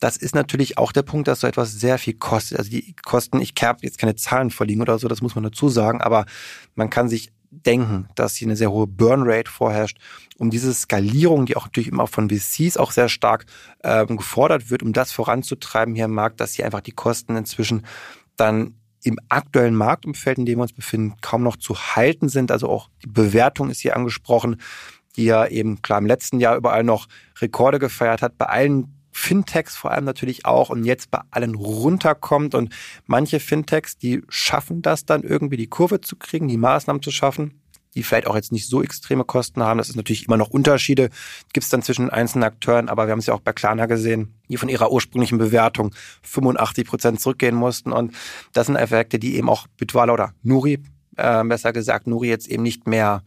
das 0.00 0.16
ist 0.16 0.34
natürlich 0.34 0.78
auch 0.78 0.90
der 0.90 1.02
Punkt, 1.02 1.28
dass 1.28 1.40
so 1.40 1.46
etwas 1.46 1.72
sehr 1.72 1.96
viel 1.98 2.14
kostet. 2.14 2.58
Also 2.58 2.70
die 2.70 2.94
Kosten, 3.04 3.40
ich 3.40 3.54
habe 3.62 3.78
jetzt 3.82 3.98
keine 3.98 4.16
Zahlen 4.16 4.50
vorliegen 4.50 4.82
oder 4.82 4.98
so, 4.98 5.06
das 5.06 5.22
muss 5.22 5.36
man 5.36 5.44
dazu 5.44 5.68
sagen, 5.68 6.00
aber 6.00 6.26
man 6.74 6.90
kann 6.90 7.08
sich 7.08 7.30
denken, 7.52 8.08
dass 8.14 8.34
hier 8.34 8.48
eine 8.48 8.56
sehr 8.56 8.70
hohe 8.70 8.86
Burnrate 8.86 9.50
vorherrscht, 9.50 9.98
um 10.38 10.50
diese 10.50 10.72
Skalierung, 10.72 11.46
die 11.46 11.56
auch 11.56 11.66
natürlich 11.66 11.88
immer 11.88 12.06
von 12.06 12.30
VCs 12.30 12.78
auch 12.78 12.90
sehr 12.90 13.08
stark 13.08 13.46
ähm, 13.84 14.16
gefordert 14.16 14.70
wird, 14.70 14.82
um 14.82 14.92
das 14.92 15.12
voranzutreiben 15.12 15.94
hier 15.94 16.06
im 16.06 16.14
Markt, 16.14 16.40
dass 16.40 16.54
hier 16.54 16.64
einfach 16.64 16.80
die 16.80 16.92
Kosten 16.92 17.36
inzwischen 17.36 17.84
dann 18.36 18.74
im 19.04 19.18
aktuellen 19.28 19.74
Marktumfeld, 19.74 20.38
in 20.38 20.46
dem 20.46 20.58
wir 20.58 20.62
uns 20.62 20.72
befinden, 20.72 21.16
kaum 21.20 21.42
noch 21.42 21.56
zu 21.56 21.76
halten 21.76 22.28
sind. 22.28 22.50
Also 22.50 22.68
auch 22.68 22.88
die 23.04 23.08
Bewertung 23.08 23.68
ist 23.68 23.80
hier 23.80 23.96
angesprochen, 23.96 24.60
die 25.16 25.24
ja 25.24 25.46
eben 25.46 25.82
klar 25.82 25.98
im 25.98 26.06
letzten 26.06 26.40
Jahr 26.40 26.56
überall 26.56 26.84
noch 26.84 27.08
Rekorde 27.40 27.78
gefeiert 27.78 28.22
hat, 28.22 28.38
bei 28.38 28.46
allen 28.46 29.01
Fintechs 29.12 29.76
vor 29.76 29.90
allem 29.90 30.04
natürlich 30.04 30.46
auch 30.46 30.70
und 30.70 30.84
jetzt 30.84 31.10
bei 31.10 31.20
allen 31.30 31.54
runterkommt. 31.54 32.54
Und 32.54 32.74
manche 33.06 33.40
Fintechs, 33.40 33.96
die 33.96 34.22
schaffen 34.28 34.82
das 34.82 35.04
dann 35.04 35.22
irgendwie, 35.22 35.56
die 35.56 35.68
Kurve 35.68 36.00
zu 36.00 36.16
kriegen, 36.16 36.48
die 36.48 36.56
Maßnahmen 36.56 37.02
zu 37.02 37.10
schaffen 37.10 37.62
die 37.94 38.02
vielleicht 38.02 38.26
auch 38.26 38.34
jetzt 38.34 38.52
nicht 38.52 38.68
so 38.68 38.82
extreme 38.82 39.24
Kosten 39.24 39.62
haben. 39.62 39.78
Das 39.78 39.88
ist 39.88 39.96
natürlich 39.96 40.26
immer 40.26 40.36
noch 40.36 40.48
Unterschiede, 40.48 41.10
gibt 41.52 41.64
es 41.64 41.70
dann 41.70 41.82
zwischen 41.82 42.10
einzelnen 42.10 42.44
Akteuren, 42.44 42.88
aber 42.88 43.06
wir 43.06 43.12
haben 43.12 43.18
es 43.18 43.26
ja 43.26 43.34
auch 43.34 43.40
bei 43.40 43.52
Klarna 43.52 43.86
gesehen, 43.86 44.34
die 44.48 44.56
von 44.56 44.68
ihrer 44.68 44.90
ursprünglichen 44.90 45.38
Bewertung 45.38 45.94
85 46.22 46.86
Prozent 46.86 47.20
zurückgehen 47.20 47.54
mussten. 47.54 47.92
Und 47.92 48.14
das 48.52 48.66
sind 48.66 48.76
Effekte, 48.76 49.18
die 49.18 49.36
eben 49.36 49.48
auch 49.48 49.66
Bitwala 49.76 50.12
oder 50.12 50.32
Nuri 50.42 50.82
äh, 51.16 51.44
besser 51.44 51.72
gesagt, 51.72 52.06
Nuri 52.06 52.28
jetzt 52.28 52.48
eben 52.48 52.62
nicht 52.62 52.86
mehr 52.86 53.22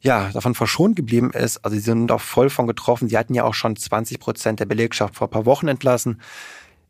ja, 0.00 0.30
davon 0.32 0.54
verschont 0.54 0.96
geblieben 0.96 1.30
ist. 1.30 1.58
Also 1.64 1.76
sie 1.76 1.82
sind 1.82 2.10
auch 2.12 2.20
voll 2.20 2.50
von 2.50 2.66
getroffen. 2.66 3.08
Sie 3.08 3.18
hatten 3.18 3.34
ja 3.34 3.44
auch 3.44 3.54
schon 3.54 3.76
20 3.76 4.18
Prozent 4.20 4.60
der 4.60 4.66
Belegschaft 4.66 5.16
vor 5.16 5.28
ein 5.28 5.30
paar 5.30 5.46
Wochen 5.46 5.68
entlassen, 5.68 6.20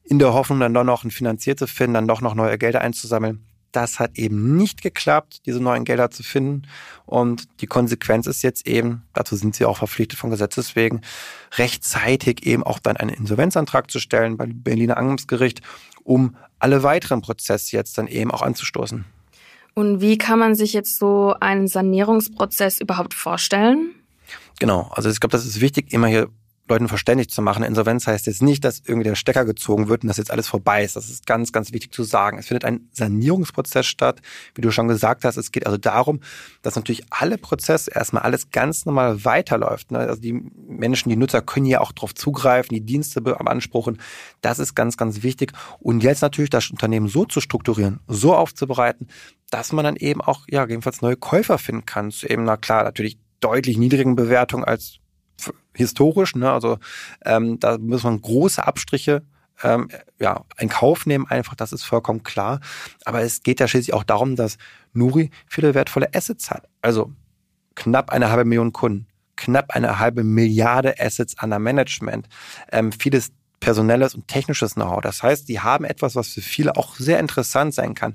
in 0.05 0.19
der 0.19 0.33
Hoffnung, 0.33 0.61
dann 0.61 0.75
doch 0.75 0.85
noch 0.85 1.05
ein 1.05 1.11
Finanzier 1.11 1.57
zu 1.57 1.67
finden, 1.67 1.95
dann 1.95 2.09
doch 2.09 2.21
noch 2.21 2.35
neue 2.35 2.59
Gelder 2.59 2.81
einzusammeln. 2.81 3.45
Das 3.73 3.99
hat 3.99 4.17
eben 4.17 4.57
nicht 4.57 4.81
geklappt, 4.81 5.43
diese 5.45 5.61
neuen 5.61 5.85
Gelder 5.85 6.11
zu 6.11 6.23
finden. 6.23 6.63
Und 7.05 7.49
die 7.61 7.67
Konsequenz 7.67 8.27
ist 8.27 8.43
jetzt 8.43 8.67
eben, 8.67 9.03
dazu 9.13 9.35
sind 9.37 9.57
sie 9.57 9.65
auch 9.65 9.79
verpflichtet 9.79 10.19
von 10.19 10.31
Gesetzes 10.31 10.77
wegen, 10.77 11.01
rechtzeitig 11.57 12.47
eben 12.47 12.63
auch 12.63 12.79
dann 12.79 12.97
einen 12.97 13.11
Insolvenzantrag 13.11 13.91
zu 13.91 13.99
stellen 13.99 14.37
beim 14.37 14.63
Berliner 14.63 14.97
Amtsgericht, 14.97 15.61
um 16.05 16.37
alle 16.59 16.85
weiteren 16.85 17.21
Prozesse 17.21 17.77
jetzt 17.77 17.99
dann 17.99 18.07
eben 18.07 18.31
auch 18.31 18.43
anzustoßen. 18.43 19.05
Und 19.79 20.01
wie 20.01 20.17
kann 20.17 20.39
man 20.39 20.55
sich 20.55 20.73
jetzt 20.73 20.99
so 20.99 21.35
einen 21.39 21.69
Sanierungsprozess 21.69 22.81
überhaupt 22.81 23.13
vorstellen? 23.13 23.95
Genau, 24.59 24.91
also 24.91 25.11
ich 25.11 25.21
glaube, 25.21 25.33
das 25.33 25.45
ist 25.45 25.61
wichtig, 25.61 25.93
immer 25.93 26.07
hier 26.07 26.31
Leuten 26.69 26.89
verständlich 26.89 27.31
zu 27.31 27.43
machen. 27.43 27.63
Insolvenz 27.63 28.07
heißt 28.07 28.27
jetzt 28.27 28.43
nicht, 28.43 28.65
dass 28.65 28.83
irgendwie 28.85 29.09
der 29.09 29.15
Stecker 29.15 29.45
gezogen 29.45 29.89
wird 29.89 30.03
und 30.03 30.09
dass 30.09 30.17
jetzt 30.17 30.31
alles 30.31 30.49
vorbei 30.49 30.85
ist. 30.85 30.97
Das 30.97 31.09
ist 31.09 31.27
ganz, 31.27 31.53
ganz 31.53 31.73
wichtig 31.73 31.93
zu 31.93 32.03
sagen. 32.03 32.39
Es 32.39 32.49
findet 32.49 32.65
ein 32.65 32.89
Sanierungsprozess 32.93 33.87
statt, 33.87 34.21
wie 34.55 34.63
du 34.63 34.71
schon 34.71 34.89
gesagt 34.89 35.25
hast. 35.25 35.37
Es 35.37 35.53
geht 35.53 35.67
also 35.67 35.79
darum, 35.79 36.21
dass 36.63 36.75
natürlich 36.75 37.05
alle 37.11 37.39
Prozesse 37.39 37.91
erstmal 37.93 38.23
alles 38.23 38.51
ganz 38.51 38.85
normal 38.85 39.25
weiterläuft. 39.25 39.93
Ne? 39.93 39.99
Also 39.99 40.21
die 40.21 40.33
Menschen, 40.33 41.09
die 41.09 41.17
Nutzer 41.17 41.41
können 41.41 41.67
ja 41.67 41.81
auch 41.81 41.93
darauf 41.93 42.15
zugreifen, 42.15 42.75
die 42.75 42.85
Dienste 42.85 43.21
beanspruchen. 43.21 44.01
Das 44.41 44.59
ist 44.59 44.75
ganz, 44.75 44.97
ganz 44.97 45.23
wichtig. 45.23 45.53
Und 45.79 46.03
jetzt 46.03 46.23
natürlich 46.23 46.51
das 46.51 46.71
Unternehmen 46.71 47.09
so 47.09 47.25
zu 47.25 47.41
strukturieren, 47.41 48.01
so 48.09 48.35
aufzubereiten, 48.35 49.09
dass 49.51 49.73
man 49.73 49.85
dann 49.85 49.97
eben 49.97 50.21
auch, 50.21 50.41
ja, 50.49 50.67
jedenfalls 50.67 51.03
neue 51.03 51.17
Käufer 51.17 51.59
finden 51.59 51.87
kann 51.87 52.11
zu 52.11 52.29
eben, 52.29 52.45
na 52.45 52.57
klar, 52.57 52.83
natürlich 52.83 53.19
deutlich 53.41 53.79
niedrigen 53.79 54.17
Bewertungen 54.17 54.65
als 54.65 54.99
historisch. 55.77 56.35
Ne? 56.35 56.51
Also 56.51 56.79
ähm, 57.25 57.61
da 57.61 57.79
muss 57.79 58.03
man 58.03 58.21
große 58.21 58.67
Abstriche 58.67 59.23
ähm, 59.63 59.89
ja, 60.19 60.45
in 60.59 60.69
Kauf 60.69 61.07
nehmen, 61.07 61.27
einfach, 61.29 61.55
das 61.55 61.73
ist 61.73 61.83
vollkommen 61.83 62.23
klar. 62.23 62.61
Aber 63.05 63.23
es 63.23 63.43
geht 63.43 63.61
ja 63.61 63.69
schließlich 63.69 63.95
auch 63.95 64.05
darum, 64.05 64.37
dass 64.37 64.59
Nuri 64.93 65.31
viele 65.47 65.75
wertvolle 65.75 66.09
Assets 66.15 66.51
hat. 66.51 66.69
Also 66.83 67.13
knapp 67.75 68.11
eine 68.11 68.31
halbe 68.31 68.45
Million 68.45 68.73
Kunden, 68.73 69.07
knapp 69.37 69.71
eine 69.71 69.99
halbe 69.99 70.25
Milliarde 70.25 70.99
Assets 70.99 71.39
an 71.39 71.51
der 71.51 71.59
Management, 71.59 72.29
ähm, 72.73 72.93
vieles 72.93 73.33
personelles 73.61 74.15
und 74.15 74.29
technisches 74.29 74.75
Know-how. 74.75 75.01
Das 75.01 75.23
heißt, 75.23 75.49
die 75.49 75.61
haben 75.61 75.85
etwas, 75.85 76.15
was 76.15 76.29
für 76.29 76.43
viele 76.43 76.77
auch 76.77 76.97
sehr 76.97 77.19
interessant 77.19 77.75
sein 77.75 77.95
kann. 77.95 78.15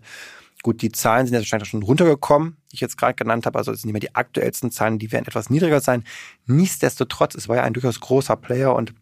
Gut, 0.63 0.83
die 0.83 0.91
Zahlen 0.91 1.25
sind 1.25 1.33
jetzt 1.33 1.45
wahrscheinlich 1.45 1.69
schon 1.69 1.81
runtergekommen, 1.81 2.57
die 2.71 2.75
ich 2.75 2.81
jetzt 2.81 2.97
gerade 2.97 3.15
genannt 3.15 3.47
habe. 3.47 3.57
Also 3.57 3.71
es 3.71 3.81
sind 3.81 3.87
nicht 3.87 3.93
mehr 3.93 4.09
die 4.09 4.15
aktuellsten 4.15 4.71
Zahlen, 4.71 4.99
die 4.99 5.11
werden 5.11 5.25
etwas 5.25 5.49
niedriger 5.49 5.81
sein. 5.81 6.03
Nichtsdestotrotz, 6.45 7.33
es 7.33 7.49
war 7.49 7.57
ja 7.57 7.63
ein 7.63 7.73
durchaus 7.73 7.99
großer 7.99 8.35
Player 8.35 8.75
und 8.75 8.93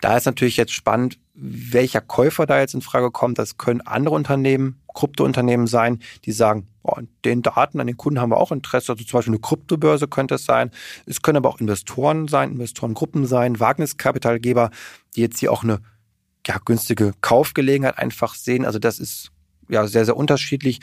da 0.00 0.16
ist 0.16 0.26
natürlich 0.26 0.56
jetzt 0.56 0.72
spannend, 0.72 1.18
welcher 1.34 2.00
Käufer 2.00 2.46
da 2.46 2.60
jetzt 2.60 2.74
in 2.74 2.82
Frage 2.82 3.10
kommt. 3.10 3.38
Das 3.38 3.58
können 3.58 3.80
andere 3.80 4.14
Unternehmen, 4.14 4.80
Kryptounternehmen 4.94 5.66
sein, 5.66 6.00
die 6.24 6.32
sagen, 6.32 6.68
oh, 6.82 6.98
den 7.24 7.42
Daten, 7.42 7.80
an 7.80 7.86
den 7.88 7.96
Kunden 7.96 8.20
haben 8.20 8.30
wir 8.30 8.38
auch 8.38 8.52
Interesse. 8.52 8.92
Also 8.92 9.04
zum 9.04 9.18
Beispiel 9.18 9.34
eine 9.34 9.40
Kryptobörse 9.40 10.06
könnte 10.06 10.36
es 10.36 10.44
sein. 10.44 10.70
Es 11.06 11.22
können 11.22 11.38
aber 11.38 11.48
auch 11.48 11.60
Investoren 11.60 12.28
sein, 12.28 12.52
Investorengruppen 12.52 13.26
sein, 13.26 13.58
Wagniskapitalgeber, 13.58 14.70
die 15.16 15.20
jetzt 15.20 15.40
hier 15.40 15.52
auch 15.52 15.64
eine 15.64 15.80
ja, 16.46 16.58
günstige 16.64 17.12
Kaufgelegenheit 17.20 17.98
einfach 17.98 18.34
sehen. 18.34 18.64
Also 18.64 18.78
das 18.78 18.98
ist 18.98 19.32
ja 19.68 19.86
sehr, 19.86 20.04
sehr 20.04 20.16
unterschiedlich. 20.16 20.80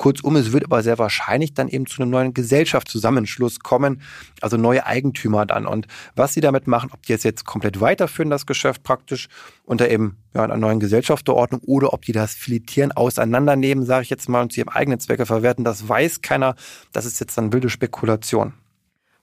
Kurzum, 0.00 0.36
es 0.36 0.52
wird 0.52 0.64
aber 0.64 0.82
sehr 0.82 0.98
wahrscheinlich 0.98 1.52
dann 1.52 1.68
eben 1.68 1.84
zu 1.84 2.00
einem 2.00 2.10
neuen 2.10 2.32
Gesellschaftszusammenschluss 2.32 3.60
kommen, 3.60 4.00
also 4.40 4.56
neue 4.56 4.86
Eigentümer 4.86 5.44
dann. 5.44 5.66
Und 5.66 5.88
was 6.16 6.32
sie 6.32 6.40
damit 6.40 6.66
machen, 6.66 6.88
ob 6.90 7.02
die 7.02 7.12
jetzt, 7.12 7.24
jetzt 7.24 7.44
komplett 7.44 7.82
weiterführen, 7.82 8.30
das 8.30 8.46
Geschäft 8.46 8.82
praktisch 8.82 9.28
unter 9.66 9.90
eben 9.90 10.16
ja, 10.34 10.42
einer 10.42 10.56
neuen 10.56 10.80
Gesellschaftsordnung 10.80 11.60
oder 11.66 11.92
ob 11.92 12.06
die 12.06 12.12
das 12.12 12.32
filetieren, 12.32 12.92
auseinandernehmen, 12.92 13.84
sage 13.84 14.04
ich 14.04 14.10
jetzt 14.10 14.26
mal, 14.26 14.40
und 14.40 14.54
zu 14.54 14.60
ihrem 14.60 14.70
eigenen 14.70 15.00
Zwecke 15.00 15.26
verwerten, 15.26 15.64
das 15.64 15.86
weiß 15.86 16.22
keiner. 16.22 16.54
Das 16.92 17.04
ist 17.04 17.20
jetzt 17.20 17.36
dann 17.36 17.52
wilde 17.52 17.68
Spekulation. 17.68 18.54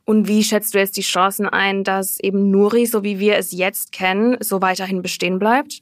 Und 0.06 0.28
wie 0.28 0.44
schätzt 0.44 0.76
du 0.76 0.78
jetzt 0.78 0.96
die 0.96 1.02
Chancen 1.02 1.50
ein, 1.50 1.84
dass 1.84 2.20
eben 2.20 2.52
Nuri, 2.52 2.86
so 2.86 3.04
wie 3.04 3.18
wir 3.18 3.38
es 3.38 3.52
jetzt 3.52 3.92
kennen, 3.92 4.38
so 4.42 4.62
weiterhin 4.62 5.02
bestehen 5.02 5.40
bleibt? 5.40 5.82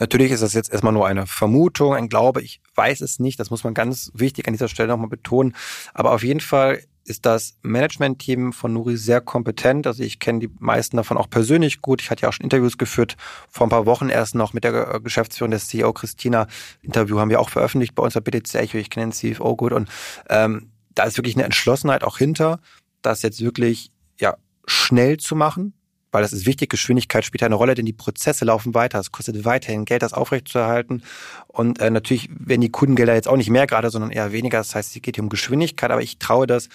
Natürlich 0.00 0.32
ist 0.32 0.42
das 0.42 0.54
jetzt 0.54 0.72
erstmal 0.72 0.92
nur 0.92 1.06
eine 1.06 1.26
Vermutung, 1.26 1.94
ein 1.94 2.08
Glaube. 2.08 2.42
Ich 2.42 2.60
weiß 2.74 3.02
es 3.02 3.20
nicht. 3.20 3.38
Das 3.38 3.50
muss 3.50 3.62
man 3.62 3.74
ganz 3.74 4.10
wichtig 4.14 4.48
an 4.48 4.54
dieser 4.54 4.68
Stelle 4.68 4.88
nochmal 4.88 5.08
betonen. 5.08 5.54
Aber 5.94 6.12
auf 6.12 6.24
jeden 6.24 6.40
Fall 6.40 6.82
ist 7.04 7.26
das 7.26 7.58
Management-Team 7.62 8.52
von 8.52 8.72
Nuri 8.72 8.96
sehr 8.96 9.20
kompetent. 9.20 9.86
Also 9.86 10.02
ich 10.02 10.18
kenne 10.18 10.38
die 10.38 10.50
meisten 10.58 10.96
davon 10.96 11.16
auch 11.16 11.28
persönlich 11.28 11.82
gut. 11.82 12.00
Ich 12.00 12.10
hatte 12.10 12.22
ja 12.22 12.28
auch 12.28 12.32
schon 12.32 12.44
Interviews 12.44 12.78
geführt, 12.78 13.16
vor 13.50 13.66
ein 13.66 13.70
paar 13.70 13.86
Wochen 13.86 14.08
erst 14.08 14.34
noch 14.34 14.52
mit 14.52 14.64
der 14.64 15.00
Geschäftsführerin 15.00 15.50
des 15.50 15.66
CEO 15.68 15.92
Christina. 15.92 16.46
Interview 16.82 17.18
haben 17.18 17.30
wir 17.30 17.40
auch 17.40 17.50
veröffentlicht 17.50 17.94
bei 17.94 18.02
uns 18.02 18.14
bei 18.14 18.20
BTC. 18.20 18.74
Ich 18.74 18.90
kenne 18.90 19.06
den 19.06 19.12
CFO 19.12 19.56
gut 19.56 19.72
und 19.72 19.88
ähm, 20.28 20.70
da 20.94 21.04
ist 21.04 21.16
wirklich 21.16 21.36
eine 21.36 21.44
Entschlossenheit 21.44 22.04
auch 22.04 22.18
hinter, 22.18 22.60
das 23.02 23.22
jetzt 23.22 23.40
wirklich 23.40 23.90
ja 24.18 24.36
schnell 24.66 25.16
zu 25.16 25.34
machen, 25.34 25.74
weil 26.12 26.22
das 26.22 26.32
ist 26.32 26.46
wichtig. 26.46 26.70
Geschwindigkeit 26.70 27.24
spielt 27.24 27.42
eine 27.42 27.54
Rolle, 27.54 27.74
denn 27.74 27.86
die 27.86 27.92
Prozesse 27.92 28.44
laufen 28.44 28.74
weiter. 28.74 28.98
Es 28.98 29.12
kostet 29.12 29.44
weiterhin 29.44 29.84
Geld, 29.84 30.02
das 30.02 30.12
aufrechtzuerhalten. 30.12 31.02
Und 31.46 31.80
äh, 31.80 31.90
natürlich 31.90 32.28
werden 32.30 32.60
die 32.60 32.70
Kundengelder 32.70 33.14
jetzt 33.14 33.28
auch 33.28 33.36
nicht 33.36 33.50
mehr 33.50 33.66
gerade, 33.66 33.90
sondern 33.90 34.10
eher 34.10 34.32
weniger. 34.32 34.58
Das 34.58 34.74
heißt, 34.74 34.94
es 34.94 35.02
geht 35.02 35.16
hier 35.16 35.24
um 35.24 35.30
Geschwindigkeit. 35.30 35.90
Aber 35.90 36.02
ich 36.02 36.18
traue 36.18 36.46
das 36.46 36.68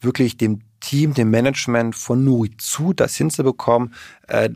wirklich 0.00 0.36
dem 0.36 0.60
Team, 0.80 1.14
dem 1.14 1.30
Management 1.30 1.94
von 1.96 2.24
Nuri 2.24 2.56
zu, 2.56 2.92
das 2.92 3.16
hinzubekommen. 3.16 3.94
Äh, 4.28 4.50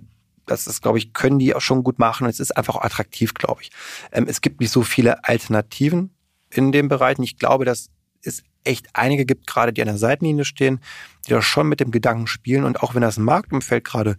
das 0.46 0.66
ist, 0.66 0.82
glaube 0.82 0.98
ich, 0.98 1.12
können 1.12 1.38
die 1.38 1.54
auch 1.54 1.60
schon 1.60 1.82
gut 1.82 1.98
machen. 1.98 2.24
Und 2.24 2.30
es 2.30 2.40
ist 2.40 2.56
einfach 2.56 2.76
auch 2.76 2.82
attraktiv, 2.82 3.34
glaube 3.34 3.62
ich. 3.62 3.70
Ähm, 4.12 4.26
es 4.28 4.40
gibt 4.40 4.60
nicht 4.60 4.70
so 4.70 4.82
viele 4.82 5.24
Alternativen 5.24 6.14
in 6.50 6.72
dem 6.72 6.88
Bereich. 6.88 7.18
Und 7.18 7.24
ich 7.24 7.38
glaube, 7.38 7.64
dass 7.64 7.88
es 8.22 8.42
echt 8.66 8.88
einige 8.92 9.24
gibt, 9.24 9.46
gerade 9.46 9.72
die 9.72 9.82
an 9.82 9.88
der 9.88 9.98
Seitenlinie 9.98 10.44
stehen, 10.44 10.80
die 11.26 11.30
da 11.30 11.42
schon 11.42 11.68
mit 11.68 11.80
dem 11.80 11.90
Gedanken 11.90 12.26
spielen. 12.26 12.64
Und 12.64 12.82
auch 12.82 12.94
wenn 12.94 13.02
das 13.02 13.18
Marktumfeld 13.18 13.84
gerade 13.84 14.16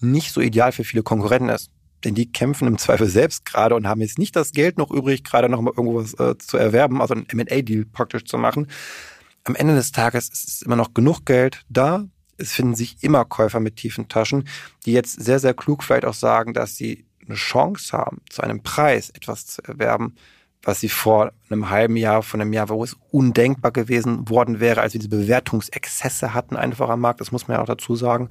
nicht 0.00 0.32
so 0.32 0.40
ideal 0.40 0.72
für 0.72 0.84
viele 0.84 1.02
Konkurrenten 1.02 1.48
ist, 1.48 1.70
denn 2.04 2.14
die 2.14 2.30
kämpfen 2.30 2.68
im 2.68 2.78
Zweifel 2.78 3.08
selbst 3.08 3.44
gerade 3.44 3.74
und 3.74 3.86
haben 3.86 4.00
jetzt 4.00 4.18
nicht 4.18 4.36
das 4.36 4.52
Geld 4.52 4.78
noch 4.78 4.90
übrig, 4.90 5.24
gerade 5.24 5.48
noch 5.48 5.60
mal 5.60 5.72
irgendwas 5.76 6.14
äh, 6.14 6.36
zu 6.38 6.56
erwerben, 6.56 7.00
also 7.00 7.14
einen 7.14 7.28
M&A-Deal 7.28 7.86
praktisch 7.86 8.24
zu 8.24 8.38
machen. 8.38 8.68
Am 9.44 9.54
Ende 9.54 9.74
des 9.74 9.92
Tages 9.92 10.28
ist 10.28 10.62
immer 10.62 10.76
noch 10.76 10.92
genug 10.94 11.24
Geld 11.24 11.64
da. 11.68 12.04
Es 12.36 12.52
finden 12.52 12.74
sich 12.74 13.02
immer 13.02 13.24
Käufer 13.24 13.60
mit 13.60 13.76
tiefen 13.76 14.08
Taschen, 14.08 14.46
die 14.84 14.92
jetzt 14.92 15.20
sehr, 15.20 15.38
sehr 15.38 15.54
klug 15.54 15.82
vielleicht 15.82 16.04
auch 16.04 16.14
sagen, 16.14 16.52
dass 16.52 16.76
sie 16.76 17.06
eine 17.26 17.34
Chance 17.34 17.96
haben, 17.96 18.20
zu 18.28 18.42
einem 18.42 18.62
Preis 18.62 19.10
etwas 19.10 19.46
zu 19.46 19.62
erwerben, 19.62 20.14
was 20.66 20.80
sie 20.80 20.88
vor 20.88 21.32
einem 21.48 21.70
halben 21.70 21.96
Jahr, 21.96 22.24
von 22.24 22.40
einem 22.40 22.52
Jahr, 22.52 22.68
wo 22.68 22.82
es 22.82 22.96
undenkbar 23.12 23.70
gewesen 23.70 24.28
worden 24.28 24.58
wäre, 24.58 24.80
als 24.80 24.94
wir 24.94 24.98
diese 24.98 25.10
Bewertungsexzesse 25.10 26.34
hatten 26.34 26.56
einfach 26.56 26.88
am 26.88 27.00
Markt. 27.00 27.20
Das 27.20 27.30
muss 27.30 27.46
man 27.46 27.56
ja 27.56 27.62
auch 27.62 27.68
dazu 27.68 27.94
sagen. 27.94 28.28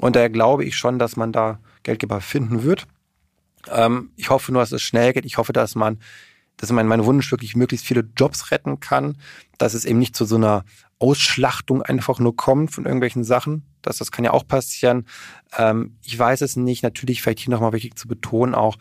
Und 0.00 0.16
daher 0.16 0.30
glaube 0.30 0.64
ich 0.64 0.74
schon, 0.74 0.98
dass 0.98 1.16
man 1.16 1.32
da 1.32 1.58
Geldgeber 1.82 2.22
finden 2.22 2.62
wird. 2.62 2.86
Ähm, 3.68 4.10
ich 4.16 4.30
hoffe 4.30 4.52
nur, 4.52 4.62
dass 4.62 4.72
es 4.72 4.80
schnell 4.80 5.12
geht. 5.12 5.26
Ich 5.26 5.36
hoffe, 5.36 5.52
dass 5.52 5.74
man, 5.74 6.00
dass 6.56 6.72
mein, 6.72 6.88
mein 6.88 7.04
Wunsch 7.04 7.30
wirklich 7.30 7.54
möglichst 7.56 7.84
viele 7.84 8.08
Jobs 8.16 8.50
retten 8.50 8.80
kann, 8.80 9.18
dass 9.58 9.74
es 9.74 9.84
eben 9.84 9.98
nicht 9.98 10.16
zu 10.16 10.24
so 10.24 10.36
einer 10.36 10.64
Ausschlachtung 10.98 11.82
einfach 11.82 12.20
nur 12.20 12.34
kommt 12.36 12.70
von 12.70 12.86
irgendwelchen 12.86 13.22
Sachen. 13.22 13.66
Das, 13.82 13.98
das 13.98 14.10
kann 14.10 14.24
ja 14.24 14.30
auch 14.30 14.48
passieren. 14.48 15.06
Ähm, 15.58 15.98
ich 16.02 16.18
weiß 16.18 16.40
es 16.40 16.56
nicht. 16.56 16.82
Natürlich 16.82 17.20
vielleicht 17.20 17.40
hier 17.40 17.50
nochmal 17.50 17.74
wichtig 17.74 17.98
zu 17.98 18.08
betonen 18.08 18.54
auch, 18.54 18.76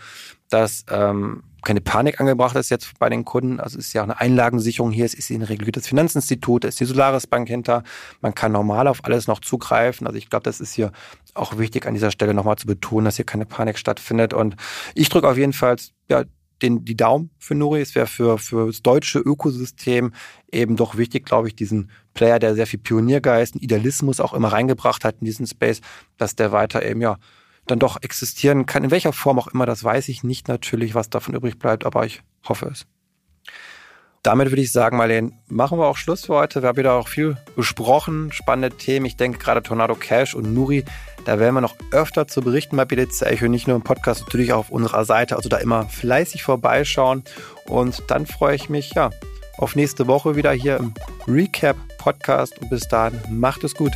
dass 0.49 0.85
ähm, 0.89 1.43
keine 1.65 1.81
Panik 1.81 2.21
angebracht 2.21 2.55
ist 2.55 2.69
jetzt 2.69 2.97
bei 2.99 3.09
den 3.09 3.25
Kunden. 3.25 3.59
Also 3.59 3.77
es 3.77 3.87
ist 3.87 3.93
ja 3.93 4.01
auch 4.01 4.05
eine 4.05 4.19
Einlagensicherung 4.21 4.91
hier. 4.91 5.03
Es 5.03 5.13
ist 5.13 5.29
ein 5.31 5.41
reguliertes 5.41 5.87
Finanzinstitut, 5.87 6.63
es 6.63 6.75
ist 6.75 6.79
die 6.79 6.85
Solaris 6.85 7.27
Bank 7.27 7.49
hinter. 7.49 7.83
Man 8.21 8.33
kann 8.33 8.53
normal 8.53 8.87
auf 8.87 9.03
alles 9.03 9.27
noch 9.27 9.41
zugreifen. 9.41 10.07
Also 10.07 10.17
ich 10.17 10.29
glaube, 10.29 10.43
das 10.43 10.61
ist 10.61 10.73
hier 10.73 10.91
auch 11.33 11.57
wichtig 11.57 11.85
an 11.85 11.93
dieser 11.93 12.11
Stelle 12.11 12.33
nochmal 12.33 12.55
zu 12.55 12.67
betonen, 12.67 13.05
dass 13.05 13.17
hier 13.17 13.25
keine 13.25 13.45
Panik 13.45 13.77
stattfindet. 13.77 14.33
Und 14.33 14.55
ich 14.93 15.09
drücke 15.09 15.27
auf 15.27 15.37
jeden 15.37 15.53
Fall 15.53 15.75
ja, 16.09 16.23
den, 16.61 16.85
die 16.85 16.95
Daumen 16.95 17.31
für 17.39 17.55
Nuri. 17.55 17.81
Es 17.81 17.95
wäre 17.95 18.07
für, 18.07 18.37
für 18.37 18.67
das 18.67 18.81
deutsche 18.81 19.19
Ökosystem 19.19 20.13
eben 20.51 20.75
doch 20.75 20.97
wichtig, 20.97 21.25
glaube 21.25 21.47
ich, 21.47 21.55
diesen 21.55 21.89
Player, 22.13 22.39
der 22.39 22.55
sehr 22.55 22.67
viel 22.67 22.79
Pioniergeist, 22.79 23.55
und 23.55 23.63
Idealismus 23.63 24.19
auch 24.19 24.33
immer 24.33 24.49
reingebracht 24.49 25.03
hat 25.03 25.17
in 25.19 25.25
diesen 25.25 25.47
Space, 25.47 25.81
dass 26.17 26.35
der 26.35 26.51
weiter 26.51 26.85
eben 26.85 27.01
ja 27.01 27.17
dann 27.67 27.79
doch 27.79 28.01
existieren 28.01 28.65
kann. 28.65 28.83
In 28.83 28.91
welcher 28.91 29.13
Form 29.13 29.39
auch 29.39 29.47
immer, 29.47 29.65
das 29.65 29.83
weiß 29.83 30.09
ich 30.09 30.23
nicht 30.23 30.47
natürlich, 30.47 30.95
was 30.95 31.09
davon 31.09 31.35
übrig 31.35 31.57
bleibt, 31.59 31.85
aber 31.85 32.05
ich 32.05 32.21
hoffe 32.47 32.67
es. 32.71 32.85
Damit 34.25 34.49
würde 34.49 34.63
ich 34.63 34.71
sagen, 34.71 34.97
Marlene, 34.97 35.33
machen 35.49 35.77
wir 35.77 35.85
auch 35.85 35.97
Schluss 35.97 36.25
für 36.25 36.33
heute. 36.33 36.63
Wir 36.63 36.69
haben 36.69 36.77
wieder 36.77 36.93
auch 36.93 37.07
viel 37.07 37.37
besprochen, 37.55 38.31
spannende 38.31 38.75
Themen. 38.75 39.05
Ich 39.05 39.17
denke 39.17 39.37
gerade 39.37 39.61
Tornado 39.61 39.93
Cash 39.93 40.33
und 40.33 40.51
Nuri, 40.51 40.83
da 41.25 41.37
werden 41.37 41.53
wir 41.53 41.61
noch 41.61 41.75
öfter 41.91 42.27
zu 42.27 42.41
berichten 42.41 42.75
bei 42.75 42.85
BDC 42.85 43.21
Echo, 43.21 43.47
nicht 43.47 43.67
nur 43.67 43.75
im 43.75 43.83
Podcast, 43.83 44.21
natürlich 44.21 44.51
auch 44.51 44.59
auf 44.59 44.69
unserer 44.71 45.05
Seite. 45.05 45.35
Also 45.35 45.47
da 45.47 45.57
immer 45.57 45.87
fleißig 45.89 46.41
vorbeischauen. 46.41 47.23
Und 47.67 48.01
dann 48.07 48.25
freue 48.25 48.55
ich 48.55 48.67
mich, 48.67 48.93
ja, 48.95 49.11
auf 49.59 49.75
nächste 49.75 50.07
Woche 50.07 50.35
wieder 50.35 50.51
hier 50.51 50.77
im 50.77 50.93
Recap 51.27 51.77
Podcast. 51.99 52.59
Und 52.59 52.71
bis 52.71 52.87
dahin, 52.87 53.19
macht 53.29 53.63
es 53.63 53.75
gut. 53.75 53.93